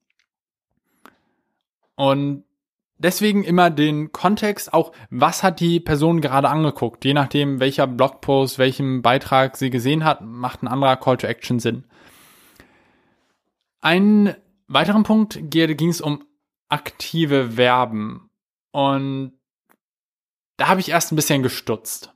Und 1.94 2.44
deswegen 3.00 3.42
immer 3.42 3.70
den 3.70 4.12
Kontext, 4.12 4.72
auch 4.72 4.92
was 5.10 5.42
hat 5.42 5.60
die 5.60 5.80
Person 5.80 6.20
gerade 6.20 6.48
angeguckt. 6.48 7.04
Je 7.04 7.14
nachdem, 7.14 7.58
welcher 7.60 7.86
Blogpost, 7.86 8.58
welchen 8.58 9.02
Beitrag 9.02 9.56
sie 9.56 9.70
gesehen 9.70 10.04
hat, 10.04 10.20
macht 10.22 10.62
ein 10.62 10.68
anderer 10.68 10.96
Call 10.96 11.16
to 11.16 11.26
Action 11.26 11.58
Sinn. 11.58 11.84
Ein 13.80 14.36
weiteren 14.68 15.02
Punkt 15.02 15.40
ging 15.50 15.88
es 15.88 16.00
um 16.00 16.24
aktive 16.68 17.52
Verben. 17.52 18.30
Und 18.70 19.32
da 20.58 20.68
habe 20.68 20.80
ich 20.80 20.90
erst 20.90 21.10
ein 21.10 21.16
bisschen 21.16 21.42
gestutzt. 21.42 22.14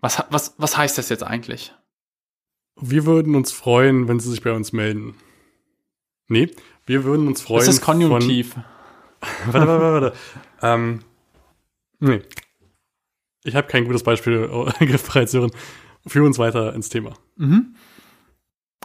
Was, 0.00 0.22
was, 0.30 0.54
was 0.58 0.76
heißt 0.76 0.98
das 0.98 1.08
jetzt 1.08 1.24
eigentlich? 1.24 1.74
Wir 2.78 3.06
würden 3.06 3.34
uns 3.34 3.52
freuen, 3.52 4.06
wenn 4.06 4.20
Sie 4.20 4.30
sich 4.30 4.42
bei 4.42 4.52
uns 4.52 4.72
melden. 4.72 5.14
Nee, 6.28 6.50
wir 6.84 7.04
würden 7.04 7.26
uns 7.26 7.40
freuen. 7.40 7.60
Das 7.60 7.68
ist 7.68 7.80
Konjunktiv. 7.80 8.52
Von 8.52 8.64
warte, 9.46 9.66
warte, 9.66 9.92
warte. 9.92 10.12
ähm, 10.62 11.00
nee. 12.00 12.22
Ich 13.44 13.54
habe 13.54 13.68
kein 13.68 13.84
gutes 13.84 14.02
Beispiel 14.02 14.48
gefreit, 14.80 15.28
Sören. 15.28 15.50
Führ 16.06 16.24
uns 16.24 16.38
weiter 16.38 16.74
ins 16.74 16.88
Thema. 16.88 17.14
Mhm. 17.36 17.74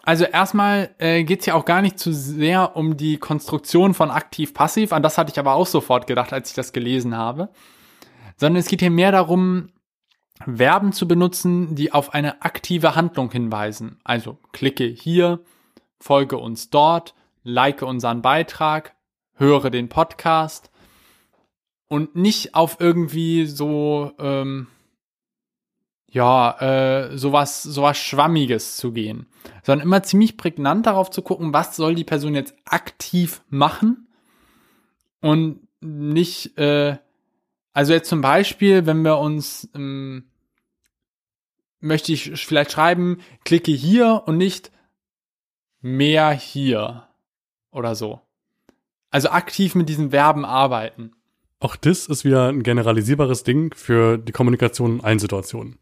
Also 0.03 0.25
erstmal 0.25 0.95
äh, 0.97 1.23
geht 1.23 1.41
es 1.41 1.45
ja 1.45 1.53
auch 1.53 1.65
gar 1.65 1.81
nicht 1.81 1.99
zu 1.99 2.11
sehr 2.11 2.75
um 2.75 2.97
die 2.97 3.17
Konstruktion 3.17 3.93
von 3.93 4.09
aktiv-passiv. 4.09 4.93
An 4.93 5.03
das 5.03 5.17
hatte 5.17 5.31
ich 5.31 5.39
aber 5.39 5.53
auch 5.53 5.67
sofort 5.67 6.07
gedacht, 6.07 6.33
als 6.33 6.49
ich 6.49 6.55
das 6.55 6.73
gelesen 6.73 7.15
habe. 7.15 7.49
Sondern 8.37 8.59
es 8.59 8.67
geht 8.67 8.79
hier 8.79 8.89
mehr 8.89 9.11
darum, 9.11 9.69
Verben 10.43 10.91
zu 10.91 11.07
benutzen, 11.07 11.75
die 11.75 11.91
auf 11.91 12.13
eine 12.15 12.41
aktive 12.41 12.95
Handlung 12.95 13.31
hinweisen. 13.31 13.99
Also 14.03 14.39
klicke 14.51 14.85
hier, 14.85 15.41
folge 15.99 16.37
uns 16.37 16.71
dort, 16.71 17.13
like 17.43 17.83
unseren 17.83 18.23
Beitrag, 18.23 18.95
höre 19.41 19.71
den 19.71 19.89
Podcast 19.89 20.69
und 21.87 22.15
nicht 22.15 22.53
auf 22.53 22.77
irgendwie 22.79 23.47
so, 23.47 24.13
ähm, 24.19 24.67
ja, 26.07 26.59
äh, 26.61 27.17
sowas, 27.17 27.63
sowas 27.63 27.97
Schwammiges 27.97 28.77
zu 28.77 28.91
gehen, 28.91 29.25
sondern 29.63 29.87
immer 29.87 30.03
ziemlich 30.03 30.37
prägnant 30.37 30.85
darauf 30.85 31.09
zu 31.09 31.23
gucken, 31.23 31.53
was 31.53 31.75
soll 31.75 31.95
die 31.95 32.03
Person 32.03 32.35
jetzt 32.35 32.53
aktiv 32.65 33.41
machen 33.49 34.07
und 35.21 35.67
nicht, 35.81 36.57
äh, 36.59 36.97
also 37.73 37.93
jetzt 37.93 38.09
zum 38.09 38.21
Beispiel, 38.21 38.85
wenn 38.85 39.01
wir 39.01 39.17
uns, 39.17 39.69
ähm, 39.73 40.29
möchte 41.79 42.13
ich 42.13 42.39
vielleicht 42.45 42.73
schreiben, 42.73 43.21
klicke 43.43 43.71
hier 43.71 44.23
und 44.27 44.37
nicht 44.37 44.71
mehr 45.81 46.29
hier 46.29 47.07
oder 47.71 47.95
so. 47.95 48.21
Also 49.11 49.29
aktiv 49.29 49.75
mit 49.75 49.89
diesen 49.89 50.11
Verben 50.11 50.45
arbeiten. 50.45 51.11
Auch 51.59 51.75
das 51.75 52.07
ist 52.07 52.25
wieder 52.25 52.47
ein 52.47 52.63
generalisierbares 52.63 53.43
Ding 53.43 53.73
für 53.75 54.17
die 54.17 54.31
Kommunikation 54.31 54.95
in 54.95 55.01
allen 55.01 55.19
Situationen. 55.19 55.77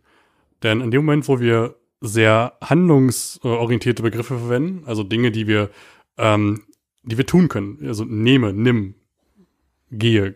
Denn 0.61 0.81
in 0.81 0.91
dem 0.91 1.05
Moment, 1.05 1.27
wo 1.27 1.39
wir 1.39 1.75
sehr 2.01 2.53
handlungsorientierte 2.61 4.03
Begriffe 4.03 4.37
verwenden, 4.37 4.83
also 4.85 5.03
Dinge, 5.03 5.31
die 5.31 5.47
wir, 5.47 5.69
ähm, 6.17 6.63
die 7.03 7.17
wir 7.17 7.25
tun 7.25 7.47
können, 7.47 7.79
also 7.85 8.03
nehme, 8.03 8.51
nimm, 8.51 8.95
gehe, 9.91 10.35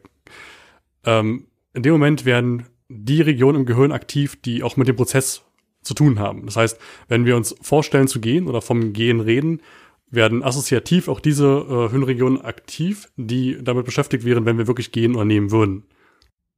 ähm, 1.06 1.48
in 1.74 1.84
dem 1.84 1.94
Moment 1.94 2.26
werden 2.26 2.68
die 2.88 3.22
Regionen 3.22 3.62
im 3.62 3.66
Gehirn 3.66 3.92
aktiv, 3.92 4.40
die 4.42 4.64
auch 4.64 4.78
mit 4.78 4.88
dem 4.88 4.96
Prozess 4.96 5.42
zu 5.82 5.94
tun 5.94 6.20
haben. 6.20 6.46
Das 6.46 6.56
heißt, 6.56 6.80
wenn 7.08 7.26
wir 7.26 7.36
uns 7.36 7.56
vorstellen 7.62 8.08
zu 8.08 8.22
gehen 8.22 8.48
oder 8.48 8.62
vom 8.62 8.94
Gehen 8.94 9.20
reden, 9.20 9.62
werden 10.14 10.44
assoziativ 10.44 11.08
auch 11.08 11.20
diese 11.20 11.48
äh, 11.48 11.90
Hirnregionen 11.90 12.42
aktiv, 12.42 13.10
die 13.16 13.58
damit 13.62 13.86
beschäftigt 13.86 14.26
wären, 14.26 14.46
wenn 14.46 14.58
wir 14.58 14.68
wirklich 14.68 14.92
gehen 14.92 15.16
oder 15.16 15.26
nehmen 15.26 15.52
würden. 15.52 15.86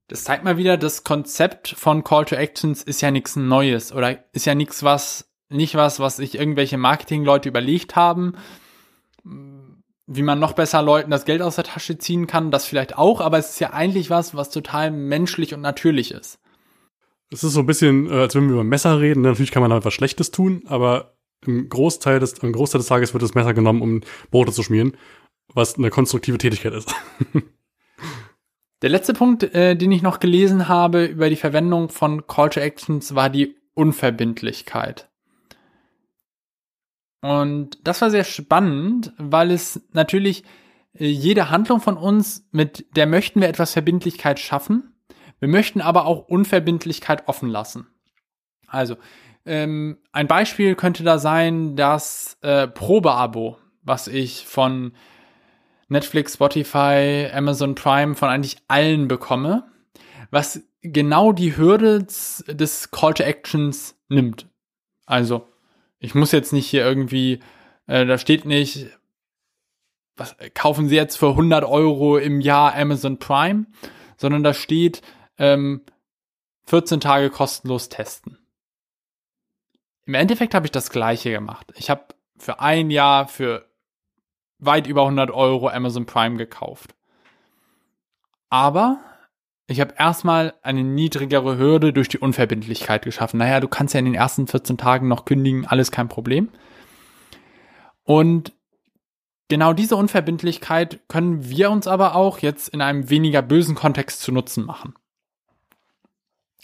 Das 0.08 0.24
zeigt 0.24 0.44
mal 0.44 0.58
wieder, 0.58 0.78
das 0.78 1.04
Konzept 1.04 1.70
von 1.70 2.04
Call 2.04 2.26
to 2.26 2.36
Actions 2.36 2.84
ist 2.84 3.02
ja 3.02 3.10
nichts 3.10 3.36
Neues 3.36 3.92
oder 3.92 4.24
ist 4.34 4.46
ja 4.46 4.54
nichts, 4.54 4.84
was, 4.84 5.32
nicht 5.50 5.76
was, 5.76 6.00
was 6.00 6.18
sich 6.18 6.36
irgendwelche 6.36 6.78
Marketingleute 6.78 7.50
überlegt 7.50 7.96
haben, 7.96 8.34
wie 9.24 10.22
man 10.22 10.40
noch 10.40 10.54
besser 10.54 10.84
Leuten 10.84 11.10
das 11.10 11.26
Geld 11.26 11.42
aus 11.42 11.56
der 11.56 11.64
Tasche 11.64 11.98
ziehen 11.98 12.28
kann, 12.28 12.52
das 12.52 12.66
vielleicht 12.66 12.98
auch, 12.98 13.20
aber 13.22 13.40
es 13.40 13.52
ist 13.52 13.60
ja 13.60 13.74
eigentlich 13.74 14.12
was, 14.12 14.36
was 14.36 14.52
total 14.52 14.92
menschlich 14.92 15.56
und 15.56 15.62
natürlich 15.62 16.12
ist. 16.12 16.40
Es 17.32 17.44
ist 17.44 17.54
so 17.54 17.62
ein 17.62 17.66
bisschen, 17.66 18.08
äh, 18.08 18.14
als 18.14 18.36
wenn 18.36 18.48
wir 18.48 18.54
über 18.54 18.64
Messer 18.64 19.00
reden. 19.00 19.22
Natürlich 19.22 19.52
kann 19.52 19.62
man 19.62 19.72
damit 19.72 19.86
was 19.86 19.94
Schlechtes 19.96 20.30
tun, 20.30 20.62
aber 20.68 21.15
im 21.48 21.70
Großteil 21.70 22.20
des, 22.20 22.34
im 22.40 22.54
Großteil 22.54 22.80
des 22.80 22.88
Tages 22.88 23.14
wird 23.14 23.24
das 23.24 23.36
Messer 23.36 23.54
genommen, 23.54 23.82
um 23.82 24.02
Brote 24.32 24.52
zu 24.52 24.64
schmieren, 24.64 24.96
was 25.54 25.78
eine 25.78 25.90
konstruktive 25.90 26.38
Tätigkeit 26.38 26.74
ist. 26.74 26.94
Der 28.82 28.90
letzte 28.90 29.14
Punkt, 29.14 29.44
äh, 29.44 29.76
den 29.76 29.92
ich 29.92 30.02
noch 30.02 30.20
gelesen 30.20 30.68
habe 30.68 31.06
über 31.06 31.30
die 31.30 31.38
Verwendung 31.38 31.90
von 31.90 32.28
Call 32.28 32.50
to 32.50 32.60
Actions, 32.60 33.16
war 33.16 33.30
die 33.30 33.56
Unverbindlichkeit. 33.74 35.10
Und 37.22 37.80
das 37.84 38.02
war 38.02 38.12
sehr 38.12 38.24
spannend, 38.24 39.14
weil 39.18 39.50
es 39.50 39.82
natürlich 39.94 40.44
äh, 40.94 41.08
jede 41.08 41.50
Handlung 41.50 41.80
von 41.80 41.98
uns, 41.98 42.48
mit 42.52 42.86
der 42.96 43.08
möchten 43.08 43.42
wir 43.42 43.48
etwas 43.48 43.74
Verbindlichkeit 43.74 44.40
schaffen. 44.40 44.94
Wir 45.40 45.48
möchten 45.48 45.82
aber 45.82 46.06
auch 46.06 46.28
Unverbindlichkeit 46.28 47.28
offen 47.28 47.50
lassen. 47.50 47.88
Also, 48.68 48.98
ähm, 49.46 49.98
ein 50.12 50.28
Beispiel 50.28 50.76
könnte 50.76 51.04
da 51.04 51.20
sein, 51.20 51.76
das 51.76 52.38
äh, 52.42 52.68
Probeabo, 52.68 53.58
was 53.84 54.08
ich 54.08 54.46
von 54.46 54.94
Netflix, 55.88 56.34
Spotify, 56.34 57.30
Amazon 57.32 57.76
Prime, 57.76 58.16
von 58.16 58.30
eigentlich 58.30 58.58
allen 58.68 59.08
bekomme, 59.08 59.68
was 60.32 60.62
genau 60.82 61.32
die 61.32 61.58
Hürde 61.58 62.06
des 62.48 62.92
Call 62.92 63.14
to 63.14 63.24
Actions 63.24 63.96
nimmt. 64.10 64.48
Also, 65.06 65.48
ich 66.00 66.16
muss 66.16 66.32
jetzt 66.32 66.54
nicht 66.54 66.68
hier 66.68 66.84
irgendwie, 66.84 67.40
äh, 67.88 68.06
da 68.06 68.18
steht 68.18 68.46
nicht, 68.46 68.88
was 70.16 70.36
kaufen 70.54 70.88
Sie 70.88 70.96
jetzt 70.96 71.18
für 71.18 71.30
100 71.30 71.64
Euro 71.66 72.18
im 72.18 72.42
Jahr 72.42 72.74
Amazon 72.76 73.20
Prime, 73.20 73.66
sondern 74.18 74.44
da 74.44 74.54
steht 74.54 75.02
ähm, 75.38 75.82
14 76.66 77.00
Tage 77.00 77.30
kostenlos 77.30 77.90
testen. 77.90 78.40
Im 80.06 80.14
Endeffekt 80.14 80.54
habe 80.54 80.68
ich 80.68 80.72
das 80.72 80.90
gleiche 80.90 81.32
gemacht. 81.32 81.74
Ich 81.76 81.90
habe 81.90 82.06
für 82.38 82.60
ein 82.60 82.92
Jahr 82.92 83.28
für 83.28 83.66
weit 84.60 84.88
über 84.88 85.02
100 85.02 85.32
Euro 85.32 85.70
Amazon 85.70 86.06
Prime 86.06 86.38
gekauft. 86.38 86.96
Aber 88.50 89.00
ich 89.68 89.82
habe 89.82 89.96
erstmal 89.98 90.54
eine 90.62 90.84
niedrigere 90.84 91.58
Hürde 91.58 91.92
durch 91.92 92.08
die 92.08 92.20
Unverbindlichkeit 92.20 93.04
geschaffen. 93.04 93.38
Naja, 93.38 93.60
du 93.60 93.68
kannst 93.68 93.94
ja 93.94 94.00
in 94.00 94.06
den 94.06 94.14
ersten 94.14 94.48
14 94.48 94.78
Tagen 94.78 95.08
noch 95.08 95.26
kündigen, 95.26 95.66
alles 95.66 95.92
kein 95.92 96.08
Problem. 96.08 96.50
Und 98.04 98.54
genau 99.48 99.74
diese 99.74 99.96
Unverbindlichkeit 99.96 101.00
können 101.08 101.50
wir 101.50 101.72
uns 101.72 101.88
aber 101.88 102.16
auch 102.16 102.40
jetzt 102.40 102.70
in 102.70 102.82
einem 102.82 103.10
weniger 103.10 103.42
bösen 103.42 103.74
Kontext 103.74 104.22
zu 104.22 104.32
Nutzen 104.32 104.66
machen. 104.66 104.94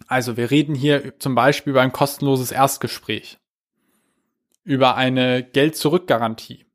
Also 0.07 0.37
wir 0.37 0.51
reden 0.51 0.75
hier 0.75 1.19
zum 1.19 1.35
Beispiel 1.35 1.71
über 1.71 1.81
ein 1.81 1.91
kostenloses 1.91 2.51
Erstgespräch, 2.51 3.39
über 4.63 4.95
eine 4.95 5.43
Geld-Zurück-Garantie. 5.43 6.65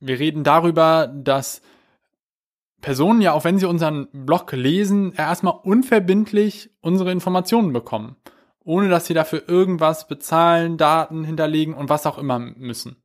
Wir 0.00 0.18
reden 0.18 0.44
darüber, 0.44 1.06
dass 1.06 1.62
Personen 2.80 3.20
ja, 3.20 3.32
auch 3.32 3.44
wenn 3.44 3.58
sie 3.58 3.68
unseren 3.68 4.08
Blog 4.12 4.52
lesen, 4.52 5.12
erstmal 5.12 5.54
unverbindlich 5.62 6.70
unsere 6.80 7.12
Informationen 7.12 7.72
bekommen, 7.72 8.16
ohne 8.64 8.88
dass 8.88 9.06
sie 9.06 9.14
dafür 9.14 9.48
irgendwas 9.48 10.08
bezahlen, 10.08 10.76
Daten 10.76 11.24
hinterlegen 11.24 11.74
und 11.74 11.88
was 11.88 12.06
auch 12.06 12.18
immer 12.18 12.40
müssen. 12.40 12.96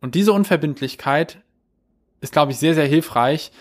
Und 0.00 0.16
diese 0.16 0.32
Unverbindlichkeit 0.32 1.40
ist, 2.20 2.32
glaube 2.32 2.50
ich, 2.50 2.58
sehr, 2.58 2.74
sehr 2.74 2.86
hilfreich, 2.86 3.52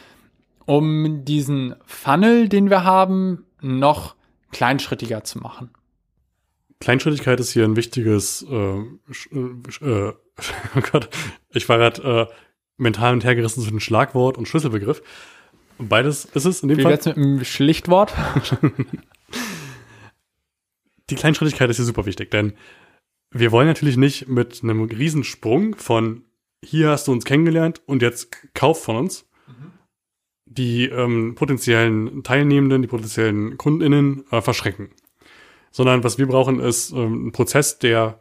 um 0.65 1.26
diesen 1.26 1.76
Funnel, 1.86 2.50
den 2.50 2.69
wir 2.69 2.84
haben, 2.84 3.45
noch 3.62 4.15
kleinschrittiger 4.52 5.24
zu 5.24 5.39
machen. 5.39 5.71
Kleinschrittigkeit 6.80 7.39
ist 7.39 7.52
hier 7.52 7.63
ein 7.63 7.76
wichtiges, 7.76 8.45
äh, 8.50 8.80
äh, 8.80 8.84
oh 9.82 10.82
Gott, 10.91 11.10
ich 11.52 11.69
war 11.69 11.78
gerade 11.78 12.28
äh, 12.30 12.34
mental 12.78 13.13
und 13.13 13.24
hergerissen 13.24 13.62
zwischen 13.63 13.80
Schlagwort 13.80 14.38
und 14.38 14.47
Schlüsselbegriff. 14.47 15.04
Beides 15.78 16.26
ist 16.26 16.45
es 16.45 16.63
in 16.63 16.69
dem 16.69 16.80
Wie 16.80 16.84
Fall. 16.84 16.91
jetzt 16.91 17.06
mit 17.06 17.17
einem 17.17 17.43
Schlichtwort? 17.43 18.13
Die 21.10 21.15
Kleinschrittigkeit 21.15 21.69
ist 21.69 21.78
hier 21.78 21.86
super 21.86 22.06
wichtig, 22.06 22.32
denn 22.32 22.54
wir 23.32 23.52
wollen 23.52 23.67
natürlich 23.67 23.97
nicht 23.97 24.28
mit 24.28 24.62
einem 24.63 24.84
Riesensprung 24.84 25.76
von 25.76 26.24
hier 26.63 26.89
hast 26.89 27.08
du 27.08 27.12
uns 27.12 27.26
kennengelernt 27.26 27.82
und 27.86 28.02
jetzt 28.02 28.54
kauf 28.54 28.84
von 28.84 28.95
uns 28.95 29.28
die 30.58 30.86
ähm, 30.86 31.36
potenziellen 31.36 32.24
Teilnehmenden, 32.24 32.82
die 32.82 32.88
potenziellen 32.88 33.58
KundInnen 33.58 34.26
äh, 34.32 34.42
verschrecken. 34.42 34.90
Sondern 35.72 36.04
was 36.04 36.18
wir 36.18 36.28
brauchen, 36.28 36.60
ist 36.60 36.92
ähm, 36.92 37.28
ein 37.28 37.32
Prozess, 37.32 37.80
der 37.80 38.20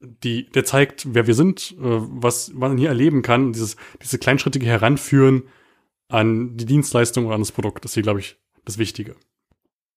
die, 0.00 0.50
der 0.50 0.64
zeigt, 0.64 1.14
wer 1.14 1.26
wir 1.26 1.34
sind, 1.34 1.72
äh, 1.72 1.76
was 1.78 2.52
man 2.52 2.76
hier 2.78 2.88
erleben 2.88 3.22
kann, 3.22 3.52
dieses, 3.52 3.76
diese 4.02 4.18
kleinschrittige 4.18 4.66
Heranführen 4.66 5.44
an 6.08 6.56
die 6.56 6.66
Dienstleistung 6.66 7.26
oder 7.26 7.34
an 7.34 7.42
das 7.42 7.52
Produkt. 7.52 7.84
Das 7.84 7.92
ist 7.92 7.94
hier, 7.94 8.02
glaube 8.02 8.20
ich, 8.20 8.38
das 8.64 8.78
Wichtige. 8.78 9.16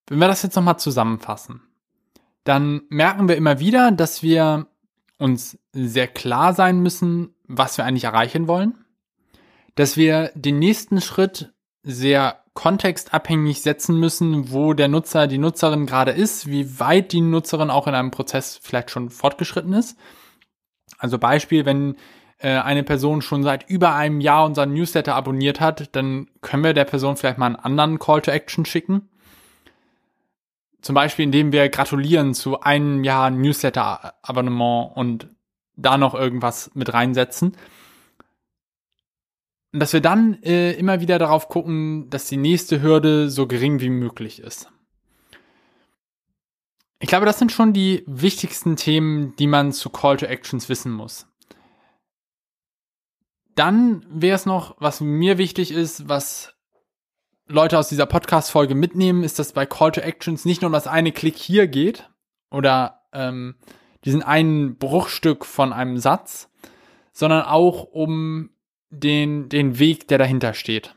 Wenn 0.07 0.19
wir 0.19 0.27
das 0.27 0.43
jetzt 0.43 0.55
nochmal 0.55 0.79
zusammenfassen, 0.79 1.61
dann 2.43 2.83
merken 2.89 3.27
wir 3.27 3.37
immer 3.37 3.59
wieder, 3.59 3.91
dass 3.91 4.21
wir 4.21 4.67
uns 5.17 5.57
sehr 5.71 6.07
klar 6.07 6.53
sein 6.53 6.81
müssen, 6.81 7.33
was 7.47 7.77
wir 7.77 7.85
eigentlich 7.85 8.03
erreichen 8.03 8.47
wollen, 8.47 8.75
dass 9.75 9.95
wir 9.95 10.31
den 10.35 10.59
nächsten 10.59 11.01
Schritt 11.01 11.53
sehr 11.83 12.39
kontextabhängig 12.53 13.61
setzen 13.61 13.99
müssen, 13.99 14.51
wo 14.51 14.73
der 14.73 14.87
Nutzer, 14.87 15.27
die 15.27 15.37
Nutzerin 15.37 15.85
gerade 15.85 16.11
ist, 16.11 16.47
wie 16.47 16.79
weit 16.79 17.11
die 17.11 17.21
Nutzerin 17.21 17.69
auch 17.69 17.87
in 17.87 17.95
einem 17.95 18.11
Prozess 18.11 18.59
vielleicht 18.61 18.91
schon 18.91 19.09
fortgeschritten 19.09 19.73
ist. 19.73 19.97
Also 20.97 21.17
Beispiel, 21.17 21.65
wenn 21.65 21.95
äh, 22.37 22.49
eine 22.59 22.83
Person 22.83 23.21
schon 23.21 23.43
seit 23.43 23.69
über 23.69 23.95
einem 23.95 24.21
Jahr 24.21 24.45
unseren 24.45 24.73
Newsletter 24.73 25.15
abonniert 25.15 25.59
hat, 25.59 25.95
dann 25.95 26.27
können 26.41 26.63
wir 26.63 26.73
der 26.73 26.85
Person 26.85 27.17
vielleicht 27.17 27.37
mal 27.37 27.47
einen 27.47 27.55
anderen 27.55 27.99
Call 27.99 28.21
to 28.21 28.31
Action 28.31 28.65
schicken. 28.65 29.09
Zum 30.81 30.95
Beispiel, 30.95 31.23
indem 31.23 31.51
wir 31.51 31.69
gratulieren 31.69 32.33
zu 32.33 32.59
einem 32.59 33.03
Jahr 33.03 33.31
Newsletter-Abonnement 33.31 34.95
und 34.95 35.29
da 35.75 35.97
noch 35.97 36.13
irgendwas 36.13 36.71
mit 36.73 36.93
reinsetzen. 36.93 37.57
Und 39.73 39.79
dass 39.79 39.91
wir 39.91 40.01
dann 40.01 40.41
äh, 40.43 40.73
immer 40.73 41.01
wieder 41.01 41.17
darauf 41.17 41.49
gucken, 41.49 42.07
dass 42.11 42.27
die 42.27 42.37
nächste 42.37 42.83
Hürde 42.83 43.31
so 43.31 43.47
gering 43.47 43.79
wie 43.81 43.89
möglich 43.89 44.39
ist. 44.39 44.71
Ich 46.99 47.09
glaube, 47.09 47.25
das 47.25 47.39
sind 47.39 47.51
schon 47.51 47.73
die 47.73 48.03
wichtigsten 48.05 48.75
Themen, 48.75 49.35
die 49.37 49.47
man 49.47 49.73
zu 49.73 49.89
Call 49.89 50.17
to 50.17 50.27
Actions 50.27 50.69
wissen 50.69 50.91
muss. 50.91 51.27
Dann 53.55 54.05
wäre 54.09 54.35
es 54.35 54.45
noch, 54.45 54.75
was 54.79 55.01
mir 55.01 55.37
wichtig 55.39 55.71
ist, 55.71 56.07
was 56.07 56.53
Leute 57.47 57.77
aus 57.77 57.89
dieser 57.89 58.05
Podcast-Folge 58.05 58.75
mitnehmen, 58.75 59.23
ist, 59.23 59.39
dass 59.39 59.53
bei 59.53 59.65
Call 59.65 59.91
to 59.91 60.01
Actions 60.01 60.45
nicht 60.45 60.61
nur 60.61 60.67
um 60.67 60.73
das 60.73 60.87
eine 60.87 61.11
Klick 61.11 61.35
hier 61.35 61.67
geht 61.67 62.09
oder 62.51 63.01
ähm, 63.11 63.55
diesen 64.05 64.21
einen 64.21 64.77
Bruchstück 64.77 65.45
von 65.45 65.73
einem 65.73 65.97
Satz, 65.97 66.49
sondern 67.11 67.43
auch 67.43 67.83
um 67.83 68.52
den, 68.99 69.49
den 69.49 69.79
Weg, 69.79 70.07
der 70.07 70.17
dahinter 70.17 70.53
steht. 70.53 70.95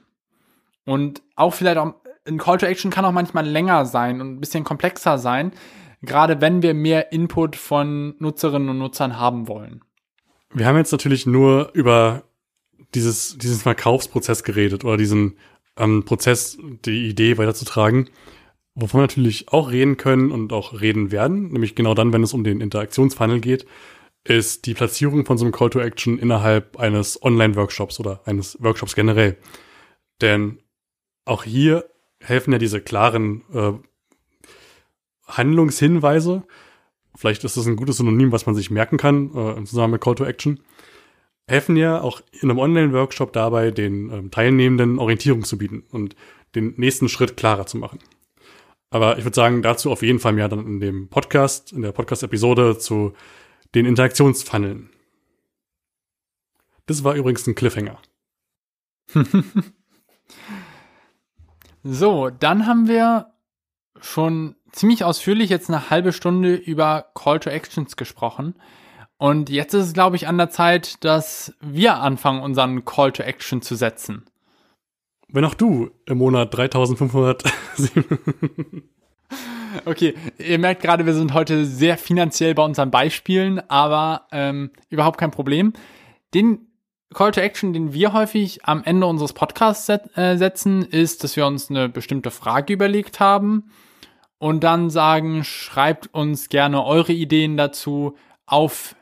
Und 0.85 1.23
auch 1.35 1.55
vielleicht 1.55 1.79
auch, 1.79 1.95
ein 2.27 2.39
Call 2.39 2.59
to 2.59 2.67
Action 2.67 2.91
kann 2.91 3.05
auch 3.05 3.13
manchmal 3.13 3.47
länger 3.47 3.87
sein 3.87 4.21
und 4.21 4.35
ein 4.35 4.41
bisschen 4.41 4.65
komplexer 4.65 5.19
sein, 5.19 5.53
gerade 6.03 6.41
wenn 6.41 6.63
wir 6.63 6.75
mehr 6.75 7.13
Input 7.13 7.57
von 7.57 8.15
Nutzerinnen 8.19 8.69
und 8.69 8.79
Nutzern 8.79 9.19
haben 9.19 9.49
wollen. 9.49 9.83
Wir 10.53 10.67
haben 10.67 10.77
jetzt 10.77 10.93
natürlich 10.93 11.27
nur 11.27 11.71
über 11.75 12.25
dieses, 12.95 13.37
diesen 13.39 13.59
Verkaufsprozess 13.59 14.43
geredet 14.43 14.85
oder 14.85 14.97
diesen 14.97 15.37
ähm, 15.77 16.05
Prozess, 16.05 16.59
die 16.85 17.09
Idee 17.09 17.39
weiterzutragen. 17.39 18.09
Wovon 18.75 18.99
wir 18.99 19.05
natürlich 19.05 19.49
auch 19.49 19.71
reden 19.71 19.97
können 19.97 20.31
und 20.31 20.53
auch 20.53 20.81
reden 20.81 21.11
werden, 21.11 21.49
nämlich 21.49 21.75
genau 21.75 21.95
dann, 21.95 22.13
wenn 22.13 22.23
es 22.23 22.35
um 22.35 22.45
den 22.45 22.61
Interaktionsfunnel 22.61 23.41
geht, 23.41 23.67
ist 24.29 24.67
die 24.67 24.75
Platzierung 24.75 25.25
von 25.25 25.39
so 25.39 25.45
einem 25.45 25.53
Call 25.53 25.71
to 25.71 25.81
Action 25.81 26.19
innerhalb 26.19 26.79
eines 26.79 27.23
Online-Workshops 27.23 28.01
oder 28.01 28.21
eines 28.25 28.57
Workshops 28.61 28.95
generell. 28.95 29.37
Denn 30.21 30.59
auch 31.25 31.45
hier 31.45 31.89
helfen 32.21 32.53
ja 32.53 32.59
diese 32.59 32.81
klaren 32.81 33.43
äh, 33.53 33.73
Handlungshinweise. 35.27 36.45
Vielleicht 37.17 37.45
ist 37.45 37.57
das 37.57 37.67
ein 37.67 37.77
gutes 37.77 37.99
Synonym, 37.99 38.33
was 38.33 38.47
man 38.47 38.55
sich 38.55 38.71
merken 38.71 38.97
kann 38.97 39.35
äh, 39.35 39.53
im 39.53 39.67
Zusammenhang 39.67 39.93
mit 39.93 40.03
Call 40.03 40.15
to 40.15 40.25
Action. 40.25 40.61
Helfen 41.49 41.77
ja 41.77 42.01
auch 42.01 42.21
in 42.33 42.51
einem 42.51 42.59
Online-Workshop 42.59 43.33
dabei, 43.33 43.71
den 43.71 44.11
ähm, 44.11 44.31
Teilnehmenden 44.31 44.99
Orientierung 44.99 45.45
zu 45.45 45.59
bieten 45.59 45.85
und 45.91 46.17
den 46.55 46.75
nächsten 46.77 47.09
Schritt 47.09 47.37
klarer 47.37 47.67
zu 47.67 47.77
machen. 47.79 47.99
Aber 48.91 49.19
ich 49.19 49.25
würde 49.25 49.35
sagen, 49.35 49.63
dazu 49.63 49.91
auf 49.91 50.03
jeden 50.03 50.19
Fall 50.19 50.33
mehr 50.33 50.49
dann 50.49 50.67
in 50.67 50.81
dem 50.81 51.09
Podcast, 51.09 51.73
in 51.73 51.83
der 51.83 51.93
Podcast-Episode 51.93 52.79
zu 52.79 53.13
den 53.75 53.87
Interaktionsfunneln. 53.87 54.91
Das 56.87 57.05
war 57.05 57.15
übrigens 57.15 57.47
ein 57.47 57.55
Cliffhanger. 57.55 57.99
so, 61.83 62.31
dann 62.31 62.67
haben 62.67 62.89
wir 62.89 63.33
schon 64.01 64.57
ziemlich 64.73 65.05
ausführlich 65.05 65.51
jetzt 65.51 65.69
eine 65.69 65.91
halbe 65.91 66.13
Stunde 66.13 66.55
über 66.55 67.11
Call 67.15 67.41
to 67.41 67.51
Actions 67.51 67.97
gesprochen. 67.97 68.55
Und 69.19 69.49
jetzt 69.49 69.75
ist 69.75 69.87
es, 69.87 69.93
glaube 69.95 70.17
ich, 70.17 70.29
an 70.29 70.37
der 70.37 70.51
Zeit, 70.51 71.03
dass 71.05 71.55
wir 71.61 71.97
anfangen, 71.97 72.43
unseren 72.43 72.85
Call 72.85 73.13
to 73.13 73.23
Action 73.23 73.63
zu 73.63 73.75
setzen. 73.75 74.27
Wenn 75.29 75.45
auch 75.45 75.55
du 75.55 75.91
im 76.05 76.19
Monat 76.19 76.55
3500 76.55 77.43
Okay, 79.85 80.15
ihr 80.39 80.59
merkt 80.59 80.83
gerade, 80.83 81.07
wir 81.07 81.15
sind 81.15 81.35
heute 81.35 81.65
sehr 81.65 81.99
finanziell 81.99 82.55
bei 82.55 82.63
unseren 82.63 82.91
Beispielen, 82.91 83.61
aber 83.69 84.27
ähm, 84.33 84.71
überhaupt 84.89 85.19
kein 85.19 85.31
Problem. 85.31 85.73
Den 86.35 86.67
Call 87.15 87.31
to 87.31 87.41
Action, 87.41 87.73
den 87.73 87.93
wir 87.93 88.13
häufig 88.13 88.65
am 88.65 88.83
Ende 88.85 89.07
unseres 89.07 89.33
Podcasts 89.33 89.87
set, 89.87 90.17
äh, 90.17 90.37
setzen, 90.37 90.83
ist, 90.83 91.23
dass 91.25 91.37
wir 91.37 91.47
uns 91.47 91.71
eine 91.71 91.89
bestimmte 91.89 92.31
Frage 92.31 92.73
überlegt 92.73 93.21
haben 93.21 93.71
und 94.39 94.65
dann 94.65 94.91
sagen, 94.91 95.45
schreibt 95.45 96.13
uns 96.13 96.49
gerne 96.49 96.85
eure 96.85 97.13
Ideen 97.13 97.57
dazu 97.57 98.17
auf 98.45 98.97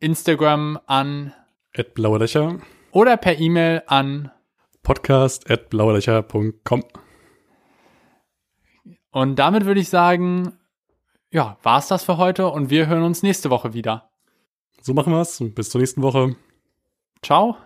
Instagram 0.00 0.78
an 0.86 1.32
at 1.76 1.94
blauerlöcher 1.94 2.58
oder 2.92 3.16
per 3.16 3.38
E-Mail 3.38 3.82
an 3.86 4.30
podcast 4.82 5.50
at 5.50 5.68
blauerlöcher.com. 5.70 6.84
Und 9.18 9.34
damit 9.34 9.64
würde 9.64 9.80
ich 9.80 9.88
sagen, 9.88 10.52
ja, 11.32 11.56
war's 11.64 11.88
das 11.88 12.04
für 12.04 12.18
heute 12.18 12.46
und 12.46 12.70
wir 12.70 12.86
hören 12.86 13.02
uns 13.02 13.24
nächste 13.24 13.50
Woche 13.50 13.74
wieder. 13.74 14.10
So 14.80 14.94
machen 14.94 15.12
wir's. 15.12 15.42
Bis 15.56 15.70
zur 15.70 15.80
nächsten 15.80 16.02
Woche. 16.02 16.36
Ciao. 17.20 17.56